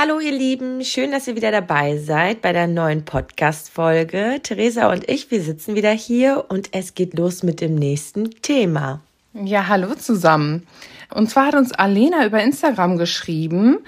[0.00, 4.38] Hallo ihr Lieben, schön, dass ihr wieder dabei seid bei der neuen Podcast-Folge.
[4.44, 9.00] Theresa und ich, wir sitzen wieder hier und es geht los mit dem nächsten Thema.
[9.34, 10.68] Ja, hallo zusammen.
[11.12, 13.78] Und zwar hat uns Alena über Instagram geschrieben.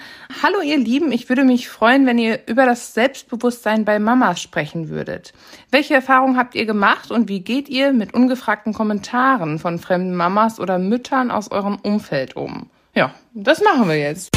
[0.43, 4.89] Hallo ihr Lieben, ich würde mich freuen, wenn ihr über das Selbstbewusstsein bei Mamas sprechen
[4.89, 5.31] würdet.
[5.69, 10.59] Welche Erfahrungen habt ihr gemacht und wie geht ihr mit ungefragten Kommentaren von fremden Mamas
[10.59, 12.69] oder Müttern aus eurem Umfeld um?
[12.93, 14.29] Ja, das machen wir jetzt.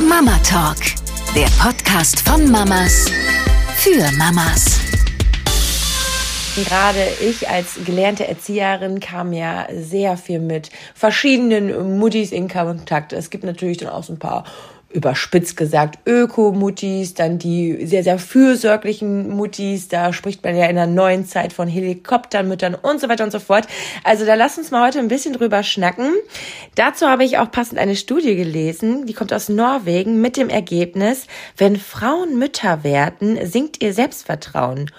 [0.00, 0.76] Mama Talk,
[1.36, 3.06] der Podcast von Mamas
[3.76, 4.80] für Mamas.
[6.56, 13.12] Gerade ich als gelernte Erzieherin kam ja sehr viel mit verschiedenen Muttis in Kontakt.
[13.12, 14.44] Es gibt natürlich dann auch so ein paar
[14.94, 20.86] überspitzt gesagt Öko-Muttis, dann die sehr, sehr fürsorglichen Muttis, da spricht man ja in der
[20.86, 23.66] neuen Zeit von Helikoptermüttern und so weiter und so fort.
[24.04, 26.12] Also da lass uns mal heute ein bisschen drüber schnacken.
[26.76, 31.26] Dazu habe ich auch passend eine Studie gelesen, die kommt aus Norwegen mit dem Ergebnis,
[31.56, 34.90] wenn Frauen Mütter werden, sinkt ihr Selbstvertrauen.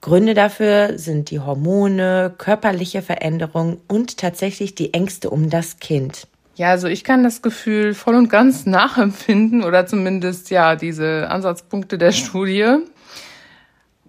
[0.00, 6.26] Gründe dafür sind die Hormone, körperliche Veränderungen und tatsächlich die Ängste um das Kind.
[6.56, 11.98] Ja, also ich kann das Gefühl voll und ganz nachempfinden oder zumindest ja diese Ansatzpunkte
[11.98, 12.76] der Studie.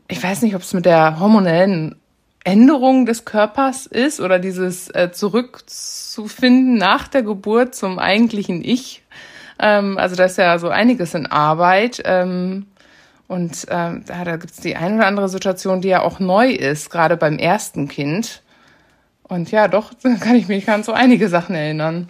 [0.08, 1.96] Ich weiß nicht, ob es mit der hormonellen
[2.44, 9.02] Änderung des Körpers ist oder dieses äh, zurückzufinden nach der Geburt zum eigentlichen Ich.
[9.58, 12.04] Ähm, also da ist ja so einiges in Arbeit.
[12.06, 12.68] Ähm,
[13.28, 16.52] und ähm, da, da gibt es die eine oder andere Situation, die ja auch neu
[16.52, 18.44] ist, gerade beim ersten Kind.
[19.24, 22.10] Und ja, doch, da kann ich mich an so einige Sachen erinnern.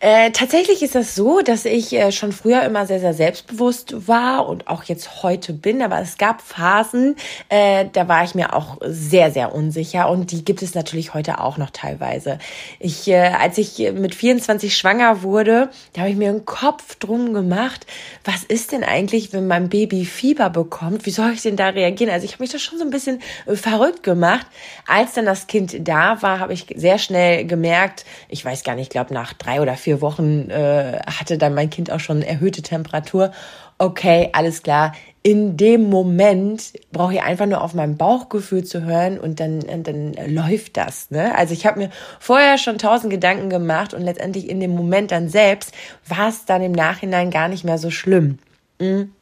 [0.00, 4.48] Äh, tatsächlich ist das so, dass ich äh, schon früher immer sehr, sehr selbstbewusst war
[4.48, 5.82] und auch jetzt heute bin.
[5.82, 7.16] Aber es gab Phasen,
[7.48, 11.40] äh, da war ich mir auch sehr, sehr unsicher und die gibt es natürlich heute
[11.40, 12.38] auch noch teilweise.
[12.78, 17.34] Ich, äh, als ich mit 24 schwanger wurde, da habe ich mir einen Kopf drum
[17.34, 17.84] gemacht,
[18.24, 21.06] was ist denn eigentlich, wenn mein Baby Fieber bekommt?
[21.06, 22.12] Wie soll ich denn da reagieren?
[22.12, 24.46] Also ich habe mich da schon so ein bisschen äh, verrückt gemacht.
[24.86, 28.84] Als dann das Kind da war, habe ich sehr schnell gemerkt, ich weiß gar nicht,
[28.84, 32.20] ich glaube nach drei oder vier vier Wochen äh, hatte dann mein Kind auch schon
[32.20, 33.32] erhöhte Temperatur.
[33.78, 34.92] Okay, alles klar.
[35.22, 40.12] In dem Moment brauche ich einfach nur auf mein Bauchgefühl zu hören und dann, dann
[40.26, 41.10] läuft das.
[41.10, 41.34] Ne?
[41.34, 41.90] Also ich habe mir
[42.20, 45.72] vorher schon tausend Gedanken gemacht und letztendlich in dem Moment dann selbst
[46.06, 48.38] war es dann im Nachhinein gar nicht mehr so schlimm.
[48.78, 49.12] Mhm.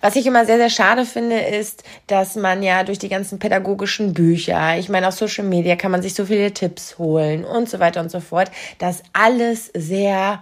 [0.00, 4.14] Was ich immer sehr, sehr schade finde, ist, dass man ja durch die ganzen pädagogischen
[4.14, 7.78] Bücher, ich meine, auf Social Media kann man sich so viele Tipps holen und so
[7.80, 10.40] weiter und so fort, dass alles sehr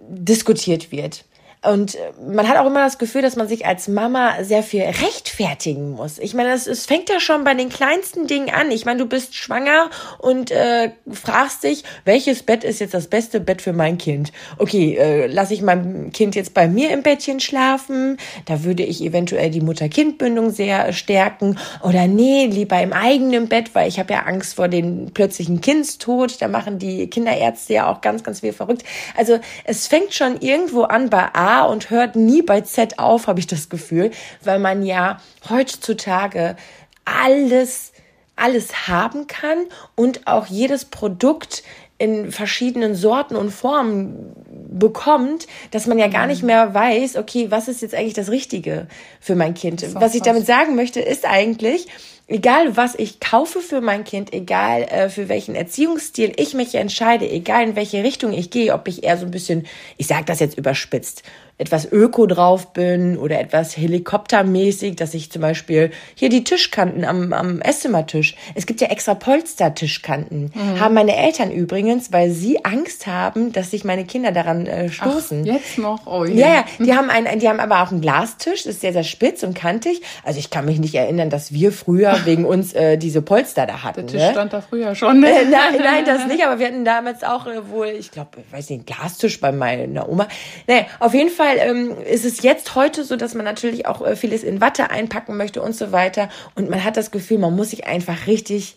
[0.00, 1.24] diskutiert wird.
[1.64, 5.92] Und man hat auch immer das Gefühl, dass man sich als Mama sehr viel rechtfertigen
[5.92, 6.18] muss.
[6.18, 8.72] Ich meine, es, es fängt ja schon bei den kleinsten Dingen an.
[8.72, 13.38] Ich meine, du bist schwanger und äh, fragst dich, welches Bett ist jetzt das beste
[13.38, 14.32] Bett für mein Kind?
[14.58, 18.16] Okay, äh, lasse ich mein Kind jetzt bei mir im Bettchen schlafen?
[18.46, 21.58] Da würde ich eventuell die Mutter-Kind-Bindung sehr stärken.
[21.84, 26.42] Oder nee, lieber im eigenen Bett, weil ich habe ja Angst vor dem plötzlichen Kindstod.
[26.42, 28.82] Da machen die Kinderärzte ja auch ganz, ganz viel verrückt.
[29.16, 33.38] Also es fängt schon irgendwo an bei A und hört nie bei Z auf, habe
[33.38, 34.10] ich das Gefühl,
[34.42, 36.56] weil man ja heutzutage
[37.04, 37.92] alles,
[38.36, 41.62] alles haben kann und auch jedes Produkt
[41.98, 44.34] in verschiedenen Sorten und Formen
[44.70, 48.86] bekommt, dass man ja gar nicht mehr weiß, okay, was ist jetzt eigentlich das Richtige
[49.20, 49.84] für mein Kind?
[49.94, 51.88] Was ich damit sagen möchte, ist eigentlich,
[52.28, 57.28] egal was ich kaufe für mein Kind, egal äh, für welchen Erziehungsstil ich mich entscheide,
[57.28, 60.40] egal in welche Richtung ich gehe, ob ich eher so ein bisschen, ich sage das
[60.40, 61.22] jetzt überspitzt,
[61.58, 67.32] etwas Öko drauf bin oder etwas helikoptermäßig, dass ich zum Beispiel hier die Tischkanten am,
[67.32, 70.80] am Esszimmertisch, es gibt ja extra Polster-Tischkanten, mhm.
[70.80, 75.42] haben meine Eltern übrigens, weil sie Angst haben, dass sich meine Kinder daran äh, stoßen.
[75.42, 76.06] Ach, jetzt noch?
[76.06, 79.04] Oh, ja, ja, die haben, einen, die haben aber auch einen Glastisch, ist sehr, sehr
[79.04, 80.00] spitz und kantig.
[80.24, 83.82] Also ich kann mich nicht erinnern, dass wir früher wegen uns äh, diese Polster da
[83.82, 84.06] hatten.
[84.06, 84.30] Der Tisch ne?
[84.32, 85.20] stand da früher schon.
[85.20, 85.28] Ne?
[85.28, 88.70] Äh, nein, nein, das nicht, aber wir hatten damals auch äh, wohl, ich glaube, weiß
[88.70, 90.28] nicht, einen Glastisch bei meiner Oma.
[90.66, 94.00] Naja, auf jeden Fall Fall ähm, ist es jetzt heute so, dass man natürlich auch
[94.06, 96.28] äh, vieles in Watte einpacken möchte und so weiter.
[96.54, 98.76] Und man hat das Gefühl, man muss sich einfach richtig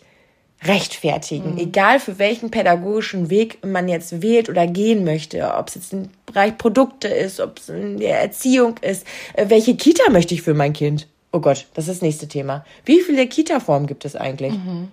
[0.64, 1.58] rechtfertigen, mhm.
[1.58, 6.08] egal für welchen pädagogischen Weg man jetzt wählt oder gehen möchte, ob es jetzt im
[6.24, 10.54] Bereich Produkte ist, ob es in der Erziehung ist, äh, welche Kita möchte ich für
[10.54, 11.06] mein Kind?
[11.32, 12.64] Oh Gott, das ist das nächste Thema.
[12.84, 14.54] Wie viele Kita-Formen gibt es eigentlich?
[14.54, 14.88] Mhm.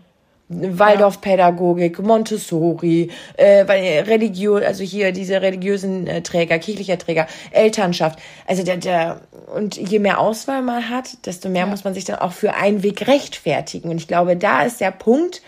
[0.49, 3.61] Waldorfpädagogik, Montessori, äh,
[4.01, 8.19] Religion, also hier diese religiösen äh, Träger, kirchlicher Träger, Elternschaft.
[8.45, 9.21] Also der, der,
[9.55, 11.67] und je mehr Auswahl man hat, desto mehr ja.
[11.67, 13.89] muss man sich dann auch für einen Weg rechtfertigen.
[13.89, 15.41] Und ich glaube, da ist der Punkt,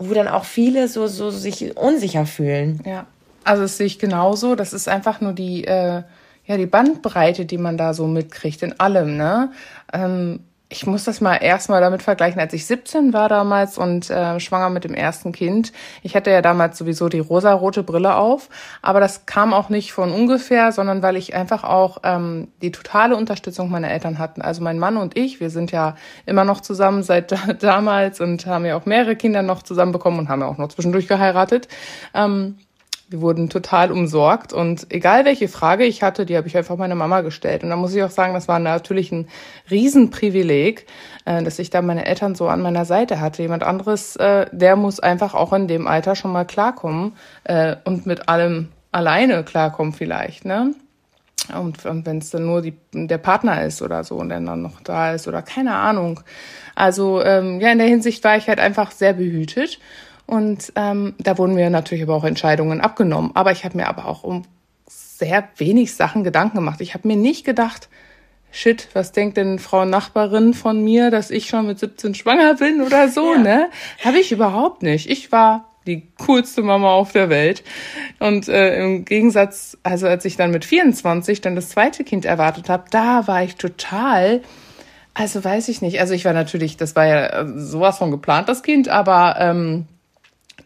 [0.00, 2.80] wo dann auch viele so, so sich unsicher fühlen.
[2.84, 3.06] Ja,
[3.44, 4.54] also das sehe ich genauso.
[4.54, 6.02] Das ist einfach nur die, äh,
[6.46, 9.52] ja, die Bandbreite, die man da so mitkriegt in allem, ne?
[9.92, 10.40] Ähm,
[10.72, 14.70] ich muss das mal erstmal damit vergleichen, als ich 17 war damals und äh, schwanger
[14.70, 15.72] mit dem ersten Kind.
[16.02, 18.48] Ich hatte ja damals sowieso die rosa-rote Brille auf,
[18.80, 23.16] aber das kam auch nicht von ungefähr, sondern weil ich einfach auch ähm, die totale
[23.16, 24.42] Unterstützung meiner Eltern hatten.
[24.42, 28.64] Also mein Mann und ich, wir sind ja immer noch zusammen seit damals und haben
[28.64, 31.66] ja auch mehrere Kinder noch zusammen bekommen und haben ja auch noch zwischendurch geheiratet.
[32.14, 32.58] Ähm,
[33.10, 36.94] wir wurden total umsorgt und egal welche Frage ich hatte, die habe ich einfach meiner
[36.94, 37.64] Mama gestellt.
[37.64, 39.26] Und da muss ich auch sagen, das war natürlich ein
[39.68, 40.86] Riesenprivileg,
[41.24, 43.42] äh, dass ich da meine Eltern so an meiner Seite hatte.
[43.42, 48.06] Jemand anderes, äh, der muss einfach auch in dem Alter schon mal klarkommen äh, und
[48.06, 50.72] mit allem alleine klarkommen vielleicht, ne?
[51.58, 54.62] Und, und wenn es dann nur die, der Partner ist oder so und der dann
[54.62, 56.20] noch da ist oder keine Ahnung.
[56.76, 59.80] Also ähm, ja, in der Hinsicht war ich halt einfach sehr behütet.
[60.30, 63.32] Und ähm, da wurden mir natürlich aber auch Entscheidungen abgenommen.
[63.34, 64.42] Aber ich habe mir aber auch um
[64.86, 66.80] sehr wenig Sachen Gedanken gemacht.
[66.80, 67.88] Ich habe mir nicht gedacht,
[68.52, 72.80] shit, was denkt denn Frau Nachbarin von mir, dass ich schon mit 17 schwanger bin
[72.80, 73.40] oder so, ja.
[73.40, 73.70] ne?
[74.04, 75.10] Habe ich überhaupt nicht.
[75.10, 77.64] Ich war die coolste Mama auf der Welt.
[78.20, 82.68] Und äh, im Gegensatz, also als ich dann mit 24 dann das zweite Kind erwartet
[82.68, 84.42] habe, da war ich total,
[85.12, 85.98] also weiß ich nicht.
[85.98, 89.86] Also ich war natürlich, das war ja äh, sowas von geplant, das Kind, aber ähm,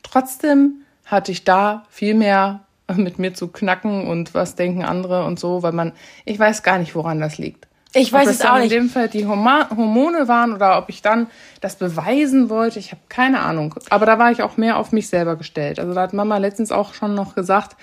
[0.05, 2.61] Trotzdem hatte ich da viel mehr
[2.95, 5.93] mit mir zu knacken und was denken andere und so, weil man,
[6.25, 7.67] ich weiß gar nicht, woran das liegt.
[7.97, 8.73] Ich weiß es auch nicht.
[8.73, 11.29] In dem Fall die Hormone waren oder ob ich dann
[11.61, 13.75] das beweisen wollte, ich habe keine Ahnung.
[13.89, 15.79] Aber da war ich auch mehr auf mich selber gestellt.
[15.79, 17.77] Also da hat Mama letztens auch schon noch gesagt,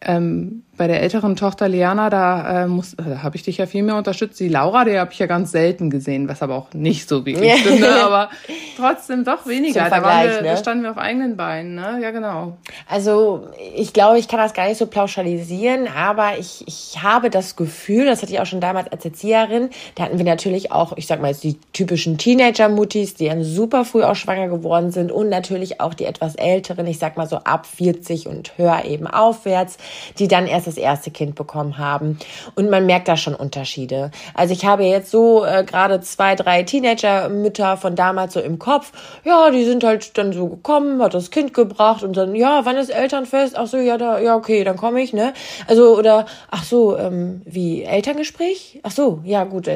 [0.00, 3.82] ähm, bei der älteren Tochter Liana, da, äh, muss, da habe ich dich ja viel
[3.82, 4.40] mehr unterstützt.
[4.40, 7.60] Die Laura, die habe ich ja ganz selten gesehen, was aber auch nicht so wirklich
[7.60, 8.02] stimmt, ne?
[8.02, 8.30] aber
[8.76, 9.88] trotzdem doch weniger.
[9.88, 10.48] Da, wir, ne?
[10.48, 12.00] da standen wir auf eigenen Beinen, ne?
[12.02, 12.56] Ja, genau.
[12.88, 17.56] Also ich glaube, ich kann das gar nicht so pauschalisieren, aber ich, ich habe das
[17.56, 21.06] Gefühl, das hatte ich auch schon damals als Erzieherin, da hatten wir natürlich auch, ich
[21.06, 25.28] sag mal jetzt die typischen Teenager-Muttis, die dann super früh auch schwanger geworden sind und
[25.28, 29.78] natürlich auch die etwas älteren, ich sag mal so ab 40 und höher eben aufwärts,
[30.18, 32.18] die dann erst das erste Kind bekommen haben.
[32.54, 34.10] Und man merkt da schon Unterschiede.
[34.34, 38.92] Also ich habe jetzt so äh, gerade zwei, drei Teenager-Mütter von damals so im Kopf.
[39.24, 42.76] Ja, die sind halt dann so gekommen, hat das Kind gebracht und dann, ja, wann
[42.76, 43.56] ist Elternfest?
[43.56, 45.32] Ach so, ja, da, ja, okay, dann komme ich, ne?
[45.66, 48.80] Also, oder, ach so, ähm, wie, Elterngespräch?
[48.82, 49.68] Ach so, ja, gut.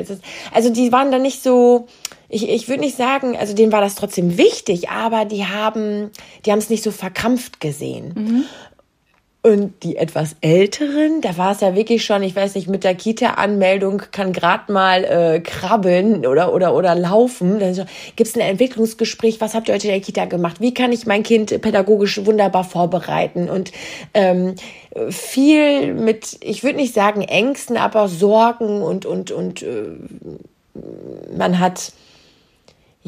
[0.53, 1.87] Also die waren dann nicht so,
[2.29, 6.11] ich, ich würde nicht sagen, also denen war das trotzdem wichtig, aber die haben,
[6.45, 8.15] die haben es nicht so verkrampft gesehen.
[8.15, 8.45] Mhm.
[9.41, 12.97] Und die etwas älteren, da war es ja wirklich schon, ich weiß nicht, mit der
[12.97, 17.61] Kita-Anmeldung kann gerade mal äh, krabbeln oder oder oder laufen.
[18.17, 19.41] Gibt es ein Entwicklungsgespräch.
[19.41, 20.61] Was habt ihr heute in der Kita gemacht?
[20.61, 23.49] Wie kann ich mein Kind pädagogisch wunderbar vorbereiten?
[23.49, 23.71] Und
[24.13, 24.57] ähm,
[25.09, 29.85] viel mit, ich würde nicht sagen Ängsten, aber Sorgen und und und äh,
[31.37, 31.93] man hat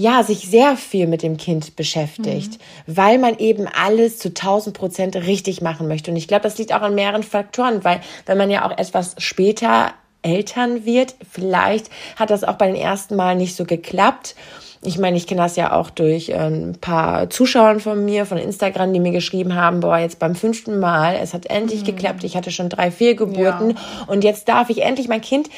[0.01, 2.97] ja, sich sehr viel mit dem Kind beschäftigt, mhm.
[2.97, 6.11] weil man eben alles zu 1000 Prozent richtig machen möchte.
[6.11, 9.15] Und ich glaube, das liegt auch an mehreren Faktoren, weil wenn man ja auch etwas
[9.19, 9.93] später
[10.23, 14.37] Eltern wird, vielleicht hat das auch bei den ersten Mal nicht so geklappt.
[14.83, 18.95] Ich meine, ich kenne das ja auch durch ein paar Zuschauern von mir, von Instagram,
[18.95, 21.87] die mir geschrieben haben, boah, jetzt beim fünften Mal, es hat endlich mhm.
[21.87, 23.77] geklappt, ich hatte schon drei, vier Geburten ja.
[24.07, 25.51] und jetzt darf ich endlich mein Kind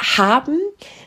[0.00, 0.58] haben.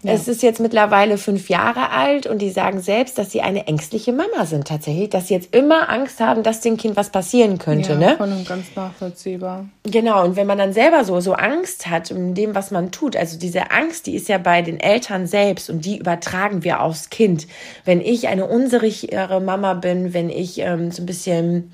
[0.04, 0.14] Ja.
[0.14, 4.14] Es ist jetzt mittlerweile fünf Jahre alt und die sagen selbst, dass sie eine ängstliche
[4.14, 7.94] Mama sind tatsächlich, dass sie jetzt immer Angst haben, dass dem Kind was passieren könnte.
[7.94, 8.16] Ja, ne?
[8.18, 9.66] voll und ganz nachvollziehbar.
[9.84, 13.16] Genau, und wenn man dann selber so, so Angst hat in dem, was man tut,
[13.16, 17.10] also diese Angst, die ist ja bei den Eltern selbst und die übertragen wir aufs
[17.10, 17.48] Kind.
[17.86, 21.72] Wenn ich eine unsichere Mama bin, wenn ich ähm, so ein bisschen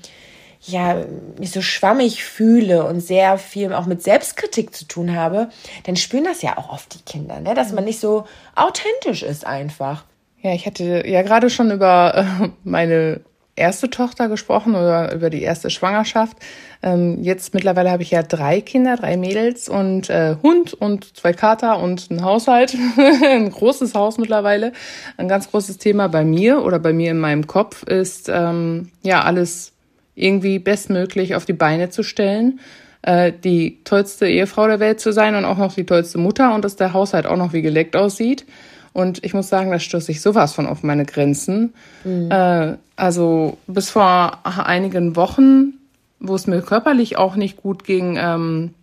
[0.62, 1.04] ja,
[1.38, 5.48] mich so schwammig fühle und sehr viel auch mit Selbstkritik zu tun habe,
[5.84, 7.54] dann spüren das ja auch oft die Kinder, ne?
[7.54, 8.24] dass man nicht so
[8.54, 10.04] authentisch ist einfach.
[10.42, 13.20] Ja, ich hatte ja gerade schon über äh, meine
[13.56, 16.36] erste Tochter gesprochen oder über die erste Schwangerschaft.
[16.82, 21.34] Ähm, jetzt mittlerweile habe ich ja drei Kinder, drei Mädels und äh, Hund und zwei
[21.34, 22.74] Kater und ein Haushalt.
[23.22, 24.72] ein großes Haus mittlerweile.
[25.18, 29.22] Ein ganz großes Thema bei mir oder bei mir in meinem Kopf ist ähm, ja
[29.22, 29.72] alles
[30.20, 32.60] irgendwie bestmöglich auf die Beine zu stellen,
[33.02, 36.64] äh, die tollste Ehefrau der Welt zu sein und auch noch die tollste Mutter und
[36.64, 38.44] dass der Haushalt auch noch wie geleckt aussieht.
[38.92, 41.74] Und ich muss sagen, da stöße ich sowas von auf meine Grenzen.
[42.04, 42.30] Mhm.
[42.30, 45.74] Äh, also bis vor einigen Wochen,
[46.18, 48.74] wo es mir körperlich auch nicht gut ging, ähm,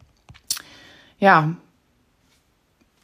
[1.19, 1.53] ja,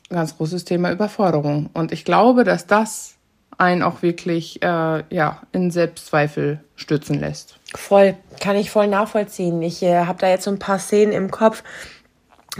[0.10, 1.70] ganz großes Thema Überforderung.
[1.74, 3.12] Und ich glaube, dass das
[3.57, 7.57] einen auch wirklich äh, ja, in Selbstzweifel stürzen lässt.
[7.75, 9.62] Voll, kann ich voll nachvollziehen.
[9.62, 11.63] Ich äh, habe da jetzt so ein paar Szenen im Kopf.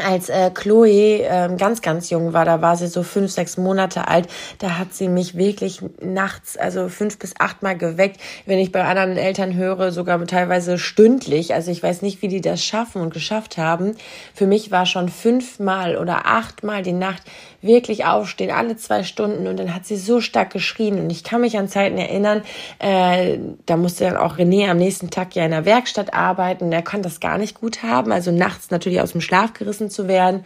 [0.02, 4.08] als äh, Chloe äh, ganz, ganz jung war, da war sie so fünf, sechs Monate
[4.08, 8.20] alt, da hat sie mich wirklich nachts, also fünf bis achtmal geweckt.
[8.46, 11.54] Wenn ich bei anderen Eltern höre, sogar teilweise stündlich.
[11.54, 13.96] Also ich weiß nicht, wie die das schaffen und geschafft haben.
[14.34, 17.24] Für mich war schon fünfmal oder achtmal die Nacht
[17.64, 19.48] wirklich aufstehen, alle zwei Stunden.
[19.48, 21.00] Und dann hat sie so stark geschrien.
[21.00, 22.44] Und ich kann mich an Zeiten erinnern,
[22.80, 26.72] äh, da musste dann auch René am nächsten Tag ja in der Werkstatt arbeiten.
[26.72, 28.12] Er kann das gar nicht gut haben.
[28.12, 30.46] Also nachts natürlich aus dem Schlaf gerissen zu werden.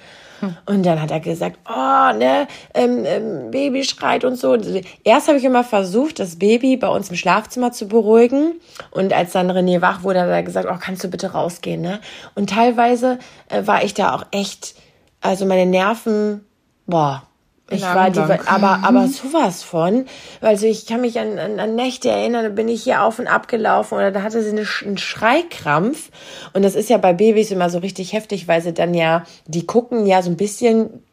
[0.65, 4.55] Und dann hat er gesagt, oh, ne, ähm, ähm, Baby schreit und so.
[5.03, 8.53] Erst habe ich immer versucht, das Baby bei uns im Schlafzimmer zu beruhigen.
[8.91, 11.99] Und als dann René wach wurde, hat er gesagt, oh, kannst du bitte rausgehen, ne?
[12.35, 13.19] Und teilweise
[13.49, 14.75] äh, war ich da auch echt,
[15.21, 16.45] also meine Nerven,
[16.87, 17.27] boah,
[17.69, 20.05] ich war die, aber, aber sowas von.
[20.39, 23.27] Also ich kann mich an, an, an Nächte erinnern, da bin ich hier auf und
[23.27, 26.09] ab gelaufen oder da hatte sie eine, einen Schreikrampf.
[26.53, 29.65] Und das ist ja bei Babys immer so richtig heftig, weil sie dann ja, die
[29.65, 31.03] gucken ja so ein bisschen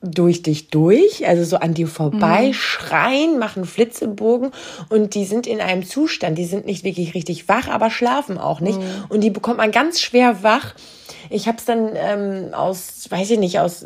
[0.00, 2.54] durch dich durch, also so an dir vorbei, mhm.
[2.54, 4.52] schreien, machen Flitzebogen
[4.90, 8.60] und die sind in einem Zustand, die sind nicht wirklich richtig wach, aber schlafen auch
[8.60, 8.78] nicht.
[8.78, 9.04] Mhm.
[9.08, 10.74] Und die bekommt man ganz schwer wach
[11.30, 13.84] ich habe es dann ähm, aus, weiß ich nicht, aus,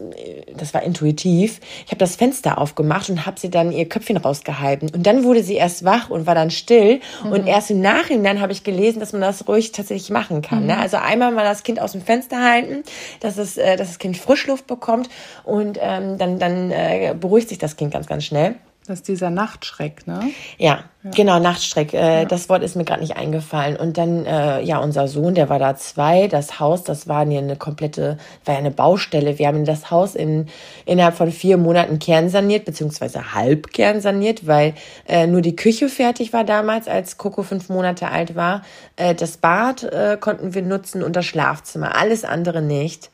[0.56, 1.60] das war intuitiv.
[1.84, 4.90] Ich habe das Fenster aufgemacht und habe sie dann ihr Köpfchen rausgehalten.
[4.94, 7.00] Und dann wurde sie erst wach und war dann still.
[7.24, 7.32] Mhm.
[7.32, 10.66] Und erst im Nachhinein habe ich gelesen, dass man das ruhig tatsächlich machen kann.
[10.66, 10.74] Ne?
[10.74, 10.78] Mhm.
[10.78, 10.78] Ne?
[10.78, 12.82] Also einmal mal das Kind aus dem Fenster halten,
[13.20, 15.08] dass, es, äh, dass das Kind Frischluft bekommt
[15.44, 18.56] und ähm, dann, dann äh, beruhigt sich das Kind ganz, ganz schnell.
[18.86, 20.30] Das ist dieser Nachtschreck, ne?
[20.56, 21.10] Ja, ja.
[21.14, 21.92] genau, Nachtschreck.
[21.92, 22.24] Äh, ja.
[22.24, 23.76] Das Wort ist mir gerade nicht eingefallen.
[23.76, 26.28] Und dann, äh, ja, unser Sohn, der war da zwei.
[26.28, 29.38] Das Haus, das war hier eine komplette, war ja eine Baustelle.
[29.38, 30.48] Wir haben das Haus in,
[30.86, 34.74] innerhalb von vier Monaten kernsaniert, beziehungsweise halb kernsaniert, weil
[35.06, 38.62] äh, nur die Küche fertig war damals, als Coco fünf Monate alt war.
[38.96, 41.96] Äh, das Bad äh, konnten wir nutzen und das Schlafzimmer.
[41.96, 43.10] Alles andere nicht.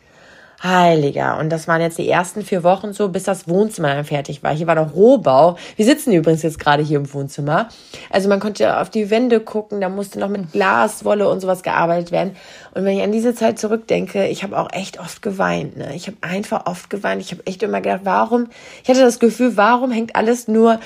[0.62, 1.38] Heiliger.
[1.38, 4.54] Und das waren jetzt die ersten vier Wochen so, bis das Wohnzimmer dann fertig war.
[4.54, 5.56] Hier war noch Rohbau.
[5.76, 7.68] Wir sitzen übrigens jetzt gerade hier im Wohnzimmer.
[8.10, 12.10] Also man konnte auf die Wände gucken, da musste noch mit Glaswolle und sowas gearbeitet
[12.10, 12.36] werden.
[12.74, 15.76] Und wenn ich an diese Zeit zurückdenke, ich habe auch echt oft geweint.
[15.76, 15.94] Ne?
[15.94, 17.20] Ich habe einfach oft geweint.
[17.22, 18.48] Ich habe echt immer gedacht, warum?
[18.82, 20.80] Ich hatte das Gefühl, warum hängt alles nur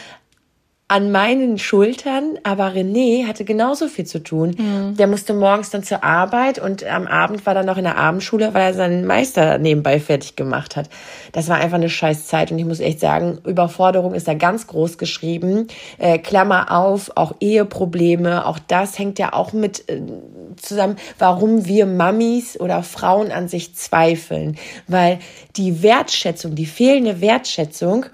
[0.91, 4.57] an meinen Schultern, aber René hatte genauso viel zu tun.
[4.59, 4.97] Mhm.
[4.97, 8.55] Der musste morgens dann zur Arbeit und am Abend war er noch in der Abendschule,
[8.55, 10.91] weil er seinen Meister nebenbei fertig gemacht hat.
[11.31, 14.67] Das war einfach eine scheiß Zeit und ich muss echt sagen, Überforderung ist da ganz
[14.67, 15.69] groß geschrieben.
[15.99, 20.03] Äh, Klammer auf, auch Eheprobleme, auch das hängt ja auch mit äh,
[20.57, 24.57] zusammen, warum wir Mamis oder Frauen an sich zweifeln.
[24.89, 25.21] Weil
[25.55, 28.07] die Wertschätzung, die fehlende Wertschätzung,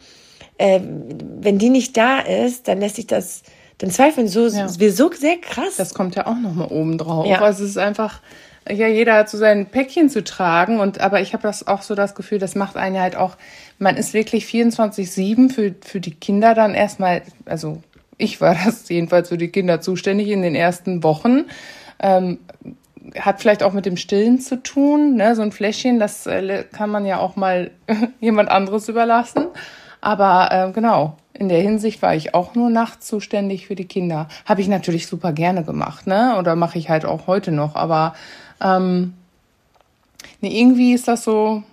[0.58, 3.42] äh, wenn die nicht da ist, dann lässt sich das,
[3.78, 4.68] dann zweifeln so, ja.
[4.78, 5.76] wir so sehr krass.
[5.76, 7.26] Das kommt ja auch nochmal oben drauf.
[7.26, 7.42] Ja.
[7.42, 8.20] Also es ist einfach,
[8.68, 11.94] ja, jeder hat so sein Päckchen zu tragen und aber ich habe das auch so
[11.94, 13.36] das Gefühl, das macht einen halt auch,
[13.78, 17.82] man ist wirklich 24-7 für, für die Kinder dann erstmal, also
[18.18, 21.44] ich war das jedenfalls für die Kinder zuständig in den ersten Wochen.
[21.98, 22.38] Ähm,
[23.20, 25.36] hat vielleicht auch mit dem Stillen zu tun, ne?
[25.36, 27.70] so ein Fläschchen, das äh, kann man ja auch mal
[28.20, 29.46] jemand anderes überlassen.
[30.06, 34.28] Aber äh, genau, in der Hinsicht war ich auch nur nachts zuständig für die Kinder.
[34.44, 36.36] Habe ich natürlich super gerne gemacht, ne?
[36.38, 37.74] Oder mache ich halt auch heute noch.
[37.74, 38.14] Aber
[38.62, 39.14] ähm,
[40.40, 41.64] nee, irgendwie ist das so,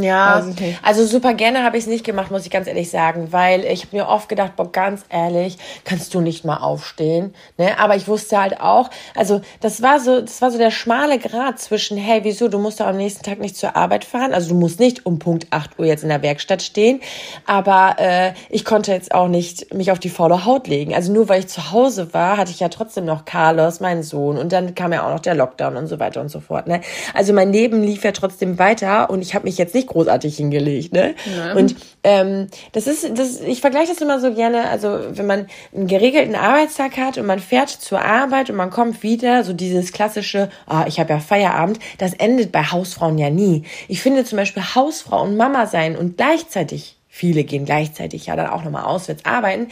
[0.00, 0.46] ja,
[0.82, 3.86] also super gerne habe ich es nicht gemacht, muss ich ganz ehrlich sagen, weil ich
[3.86, 7.78] habe mir oft gedacht, boah, ganz ehrlich, kannst du nicht mal aufstehen, ne?
[7.78, 11.58] Aber ich wusste halt auch, also das war so, das war so der schmale Grad
[11.58, 14.54] zwischen, hey, wieso, du musst doch am nächsten Tag nicht zur Arbeit fahren, also du
[14.54, 17.00] musst nicht um Punkt 8 Uhr jetzt in der Werkstatt stehen,
[17.46, 20.94] aber äh, ich konnte jetzt auch nicht mich auf die faule Haut legen.
[20.94, 24.38] Also nur weil ich zu Hause war, hatte ich ja trotzdem noch Carlos, meinen Sohn,
[24.38, 26.80] und dann kam ja auch noch der Lockdown und so weiter und so fort, ne?
[27.12, 30.36] Also mein Leben lief ja trotzdem weiter und ich habe mich jetzt nicht nicht großartig
[30.36, 31.14] hingelegt, ne?
[31.36, 31.54] Ja.
[31.54, 35.86] Und ähm, das ist, das, ich vergleiche das immer so gerne, also wenn man einen
[35.86, 40.50] geregelten Arbeitstag hat und man fährt zur Arbeit und man kommt wieder, so dieses klassische,
[40.66, 43.64] ah, ich habe ja Feierabend, das endet bei Hausfrauen ja nie.
[43.88, 48.48] Ich finde zum Beispiel Hausfrau und Mama sein und gleichzeitig viele gehen gleichzeitig ja dann
[48.48, 49.68] auch nochmal auswärts arbeiten.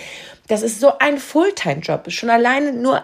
[0.48, 2.10] Das ist so ein Fulltime-Job.
[2.10, 3.02] Schon alleine nur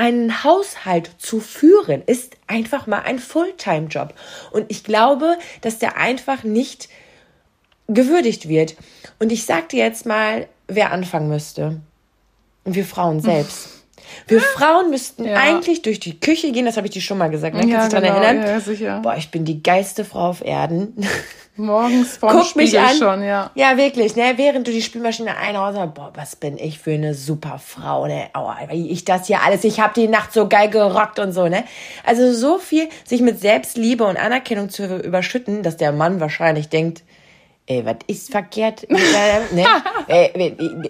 [0.00, 4.14] einen Haushalt zu führen, ist einfach mal ein Fulltime-Job.
[4.50, 6.88] Und ich glaube, dass der einfach nicht
[7.86, 8.76] gewürdigt wird.
[9.18, 11.82] Und ich sag dir jetzt mal, wer anfangen müsste.
[12.64, 13.79] Und wir Frauen selbst.
[14.26, 15.36] Wir Frauen müssten ja.
[15.36, 17.60] eigentlich durch die Küche gehen, das habe ich dir schon mal gesagt, ne?
[17.68, 18.14] Kannst du dich genau.
[18.14, 18.48] daran erinnern?
[18.48, 19.00] Ja, sicher.
[19.02, 20.94] Boah, ich bin die geilste Frau auf Erden.
[21.56, 22.96] Morgens vorm Guck Spiegel mich an.
[22.96, 23.50] schon, ja.
[23.54, 24.32] Ja, wirklich, ne?
[24.36, 28.30] Während du die Spülmaschine einhaust, boah, was bin ich für eine super Frau, ne?
[28.32, 31.64] Aua, ich das hier alles, ich habe die Nacht so geil gerockt und so, ne?
[32.04, 37.02] Also so viel sich mit Selbstliebe und Anerkennung zu überschütten, dass der Mann wahrscheinlich denkt,
[37.70, 38.86] ey, was ist verkehrt?
[39.52, 39.64] ne?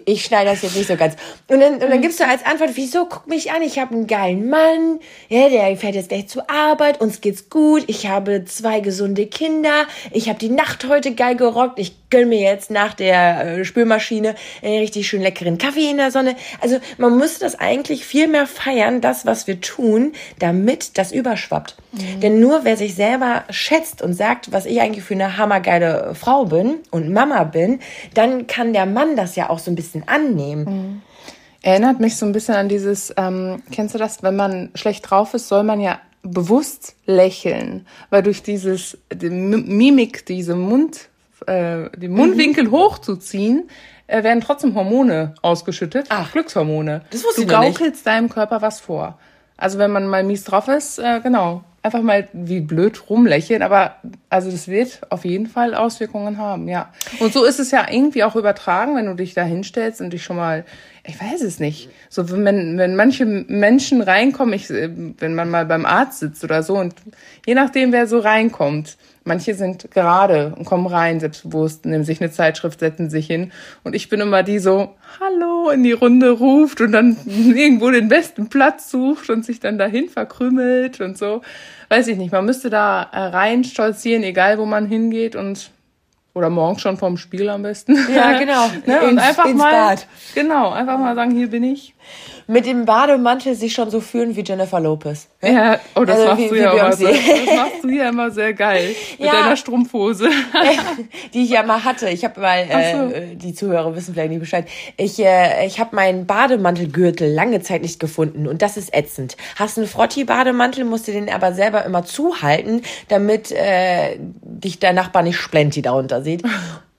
[0.06, 1.14] ich schneide das jetzt nicht so ganz.
[1.46, 4.06] Und dann, und dann gibst du als Antwort, wieso, guck mich an, ich habe einen
[4.06, 8.80] geilen Mann, ja, der fährt jetzt gleich zur Arbeit, uns geht's gut, ich habe zwei
[8.80, 13.58] gesunde Kinder, ich habe die Nacht heute geil gerockt, ich gönn mir jetzt nach der
[13.58, 16.34] äh, Spülmaschine einen richtig schön leckeren Kaffee in der Sonne.
[16.60, 21.76] Also man müsste das eigentlich viel mehr feiern, das, was wir tun, damit das überschwappt.
[21.92, 22.20] Mhm.
[22.20, 26.46] Denn nur wer sich selber schätzt und sagt, was ich eigentlich für eine hammergeile Frau
[26.46, 27.80] bin und Mama bin,
[28.14, 30.64] dann kann der Mann das ja auch so ein bisschen annehmen.
[30.64, 31.02] Mhm.
[31.62, 35.34] Erinnert mich so ein bisschen an dieses, ähm, kennst du das, wenn man schlecht drauf
[35.34, 41.08] ist, soll man ja bewusst lächeln, weil durch dieses die Mimik, diese Mund,
[41.46, 42.72] äh, die Mundwinkel mhm.
[42.72, 43.68] hochzuziehen,
[44.06, 47.02] äh, werden trotzdem Hormone ausgeschüttet, Ach, Glückshormone.
[47.10, 48.06] Das wusste du ich gaukelst nicht.
[48.06, 49.18] deinem Körper was vor.
[49.56, 53.96] Also wenn man mal mies drauf ist, äh, genau, einfach mal wie blöd rumlächeln, aber
[54.28, 56.92] also das wird auf jeden Fall Auswirkungen haben, ja.
[57.20, 60.22] Und so ist es ja irgendwie auch übertragen, wenn du dich da hinstellst und dich
[60.22, 60.64] schon mal,
[61.10, 65.84] ich weiß es nicht, so wenn, wenn manche Menschen reinkommen, ich, wenn man mal beim
[65.84, 66.94] Arzt sitzt oder so und
[67.46, 72.30] je nachdem, wer so reinkommt, Manche sind gerade und kommen rein, selbstbewusst, nehmen sich eine
[72.30, 73.52] Zeitschrift, setzen sich hin.
[73.84, 78.08] Und ich bin immer die so, hallo, in die Runde ruft und dann irgendwo den
[78.08, 81.42] besten Platz sucht und sich dann dahin verkrümelt und so.
[81.90, 82.32] Weiß ich nicht.
[82.32, 85.70] Man müsste da äh, rein stolzieren, egal wo man hingeht und
[86.34, 87.96] oder morgens schon vorm Spiel am besten.
[88.14, 88.68] Ja, genau.
[88.86, 89.02] ne?
[89.02, 90.06] Und ins, einfach ins mal, Bad.
[90.34, 91.94] genau, einfach mal sagen, hier bin ich
[92.50, 95.28] mit dem Bademantel sich schon so fühlen wie Jennifer Lopez.
[95.40, 98.30] Ja, oh, das, also, machst, wie, du ja immer sehr, das machst du ja immer
[98.32, 98.88] sehr geil.
[99.18, 100.28] Mit ja, deiner Strumpfhose.
[101.34, 102.08] die ich ja mal hatte.
[102.08, 103.36] Ich habe mal, äh, so.
[103.36, 104.66] die Zuhörer wissen vielleicht nicht Bescheid.
[104.96, 109.36] Ich, äh, ich habe meinen Bademantelgürtel lange Zeit nicht gefunden und das ist ätzend.
[109.54, 115.22] Hast einen Frotti-Bademantel, musst du den aber selber immer zuhalten, damit äh, dich der Nachbar
[115.22, 116.42] nicht splenti darunter sieht.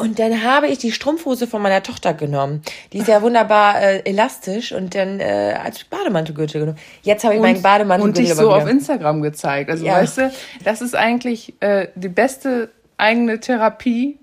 [0.02, 2.64] Und dann habe ich die Strumpfhose von meiner Tochter genommen.
[2.92, 6.80] Die ist ja wunderbar äh, elastisch und dann äh, als Bademantelgürtel genommen.
[7.04, 9.70] Jetzt habe ich und, meinen Bademantelgürtel Und dich so auf Instagram gezeigt.
[9.70, 9.98] Also ja.
[9.98, 10.32] weißt du,
[10.64, 14.18] das ist eigentlich äh, die beste eigene Therapie,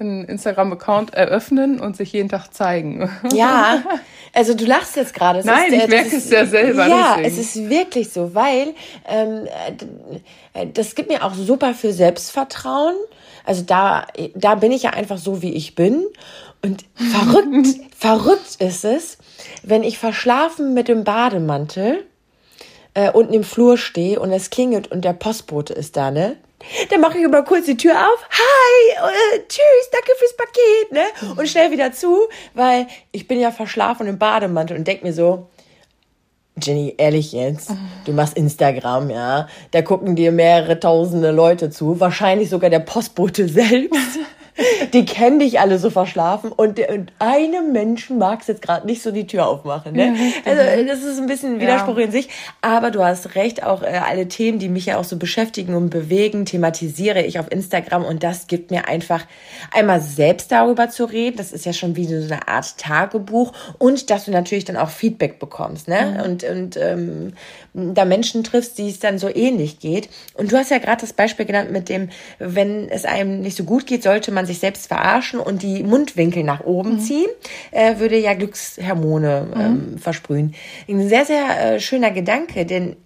[0.00, 3.08] einen Instagram-Account eröffnen und sich jeden Tag zeigen.
[3.32, 3.84] Ja,
[4.32, 5.42] also du lachst jetzt gerade.
[5.44, 6.88] Nein, ist, ich merke es ja selber.
[6.88, 7.28] Ja, deswegen.
[7.28, 8.74] es ist wirklich so, weil
[9.08, 9.46] ähm,
[10.54, 12.96] äh, das gibt mir auch super viel Selbstvertrauen.
[13.44, 16.04] Also da, da bin ich ja einfach so, wie ich bin.
[16.62, 17.66] Und verrückt,
[17.98, 19.18] verrückt ist es,
[19.62, 22.04] wenn ich verschlafen mit dem Bademantel
[22.94, 26.36] äh, unten im Flur stehe und es klingelt und der Postbote ist da, ne?
[26.88, 28.28] Dann mache ich immer kurz die Tür auf.
[28.30, 31.36] Hi, äh, tschüss, danke fürs Paket, ne?
[31.36, 35.48] Und schnell wieder zu, weil ich bin ja verschlafen im Bademantel und denk mir so,
[36.62, 37.72] Jenny, ehrlich jetzt,
[38.04, 43.48] du machst Instagram, ja, da gucken dir mehrere tausende Leute zu, wahrscheinlich sogar der Postbote
[43.48, 44.18] selbst.
[44.92, 49.02] die kennen dich alle so verschlafen und, und einem Menschen mag es jetzt gerade nicht
[49.02, 49.94] so die Tür aufmachen.
[49.94, 50.14] Ne?
[50.44, 52.04] also das ist ein bisschen ein Widerspruch ja.
[52.04, 52.28] in sich,
[52.60, 55.90] aber du hast recht, auch äh, alle Themen, die mich ja auch so beschäftigen und
[55.90, 59.26] bewegen, thematisiere ich auf Instagram und das gibt mir einfach
[59.72, 64.10] einmal selbst darüber zu reden, das ist ja schon wie so eine Art Tagebuch und
[64.10, 66.14] dass du natürlich dann auch Feedback bekommst ne?
[66.16, 66.30] Mhm.
[66.30, 67.32] und, und ähm,
[67.74, 70.08] da Menschen triffst, die es dann so ähnlich geht.
[70.34, 73.64] Und du hast ja gerade das Beispiel genannt mit dem, wenn es einem nicht so
[73.64, 77.00] gut geht, sollte man sich selbst verarschen und die Mundwinkel nach oben mhm.
[77.00, 77.30] ziehen,
[77.70, 79.60] äh, würde ja Glückshormone mhm.
[79.60, 80.54] ähm, versprühen.
[80.88, 82.96] Ein sehr, sehr äh, schöner Gedanke, denn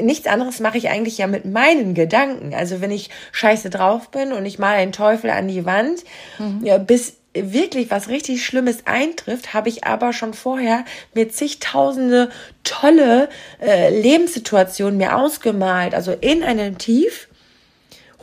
[0.00, 2.54] nichts anderes mache ich eigentlich ja mit meinen Gedanken.
[2.54, 6.04] Also wenn ich scheiße drauf bin und ich mal einen Teufel an die Wand,
[6.38, 6.64] mhm.
[6.64, 12.30] ja, bis wirklich was richtig Schlimmes eintrifft, habe ich aber schon vorher mir zigtausende
[12.62, 13.28] tolle
[13.60, 15.94] äh, Lebenssituationen mir ausgemalt.
[15.94, 17.28] Also in einem Tief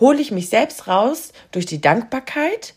[0.02, 2.74] hole ich mich selbst raus durch die Dankbarkeit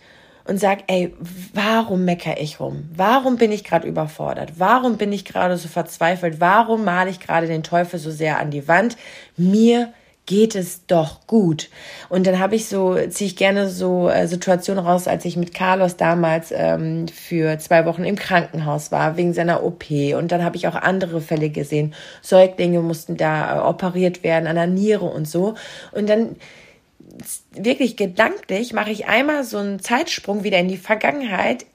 [0.46, 1.12] und sag, ey,
[1.54, 2.88] warum mecker ich rum?
[2.94, 4.52] Warum bin ich gerade überfordert?
[4.58, 6.38] Warum bin ich gerade so verzweifelt?
[6.38, 8.96] Warum male ich gerade den Teufel so sehr an die Wand?
[9.36, 9.92] Mir
[10.26, 11.68] geht es doch gut.
[12.08, 15.52] Und dann habe ich so, ziehe ich gerne so äh, Situationen raus, als ich mit
[15.52, 19.90] Carlos damals ähm, für zwei Wochen im Krankenhaus war, wegen seiner OP.
[19.90, 21.94] Und dann habe ich auch andere Fälle gesehen.
[22.22, 25.54] Säuglinge mussten da äh, operiert werden, an der Niere und so.
[25.92, 26.36] Und dann
[27.52, 31.66] wirklich gedanklich mache ich einmal so einen Zeitsprung wieder in die Vergangenheit,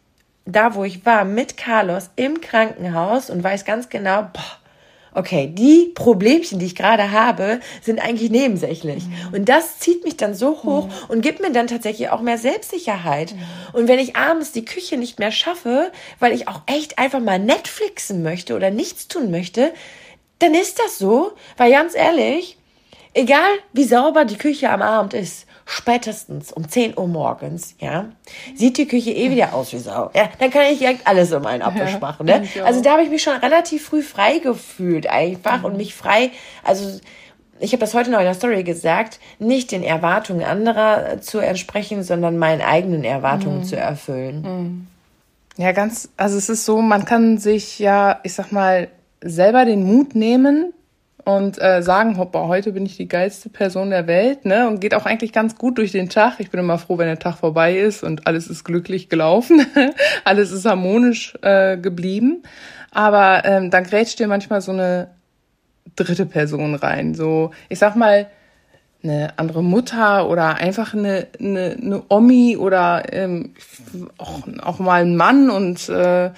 [0.46, 4.60] da wo ich war mit Carlos im Krankenhaus und weiß ganz genau, boah,
[5.13, 9.06] okay, die Problemchen, die ich gerade habe, sind eigentlich nebensächlich.
[9.06, 9.34] Mhm.
[9.34, 10.94] Und das zieht mich dann so hoch mhm.
[11.10, 13.34] und gibt mir dann tatsächlich auch mehr Selbstsicherheit.
[13.34, 13.39] Mhm.
[13.74, 17.39] Und wenn ich abends die Küche nicht mehr schaffe, weil ich auch echt einfach mal
[17.39, 19.74] Netflixen möchte oder nichts tun möchte,
[20.39, 22.58] dann ist das so, weil ganz ehrlich,
[23.13, 28.06] egal wie sauber die Küche am Abend ist, spätestens um 10 Uhr morgens, ja,
[28.56, 30.10] sieht die Küche eh wieder aus wie Sau.
[30.15, 32.26] Ja, dann kann ich direkt alles um einen Abwisch ja, machen.
[32.26, 32.48] Ne?
[32.63, 35.65] Also da habe ich mich schon relativ früh frei gefühlt einfach mhm.
[35.65, 36.32] und mich frei,
[36.63, 37.00] also
[37.60, 42.04] ich habe das heute noch in der Story gesagt, nicht den Erwartungen anderer zu entsprechen,
[42.04, 43.65] sondern meinen eigenen Erwartungen mhm.
[43.65, 44.41] zu erfüllen.
[44.41, 44.88] Mhm.
[45.58, 48.88] Ja, ganz, also es ist so, man kann sich ja, ich sag mal,
[49.22, 50.74] selber den Mut nehmen,
[51.36, 54.68] und äh, sagen, hoppa, heute bin ich die geilste Person der Welt, ne?
[54.68, 56.39] Und geht auch eigentlich ganz gut durch den Tag.
[56.39, 59.65] Ich bin immer froh, wenn der Tag vorbei ist und alles ist glücklich gelaufen,
[60.24, 62.44] alles ist harmonisch äh, geblieben.
[62.92, 65.10] Aber ähm, dann grätscht dir manchmal so eine
[65.96, 67.13] dritte Person rein.
[67.13, 68.28] So, ich sag mal,
[69.04, 73.54] eine andere Mutter oder einfach eine, eine, eine Omi oder ähm,
[74.18, 75.50] auch, auch mal ein Mann.
[75.50, 76.32] Und äh,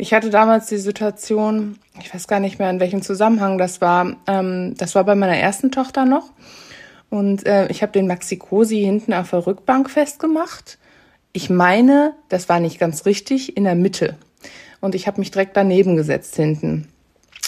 [0.00, 4.16] ich hatte damals die Situation, ich weiß gar nicht mehr, in welchem Zusammenhang das war.
[4.26, 6.32] Ähm, das war bei meiner ersten Tochter noch.
[7.10, 10.78] Und äh, ich habe den Maxi Cosi hinten auf der Rückbank festgemacht.
[11.32, 14.16] Ich meine, das war nicht ganz richtig, in der Mitte.
[14.80, 16.88] Und ich habe mich direkt daneben gesetzt hinten.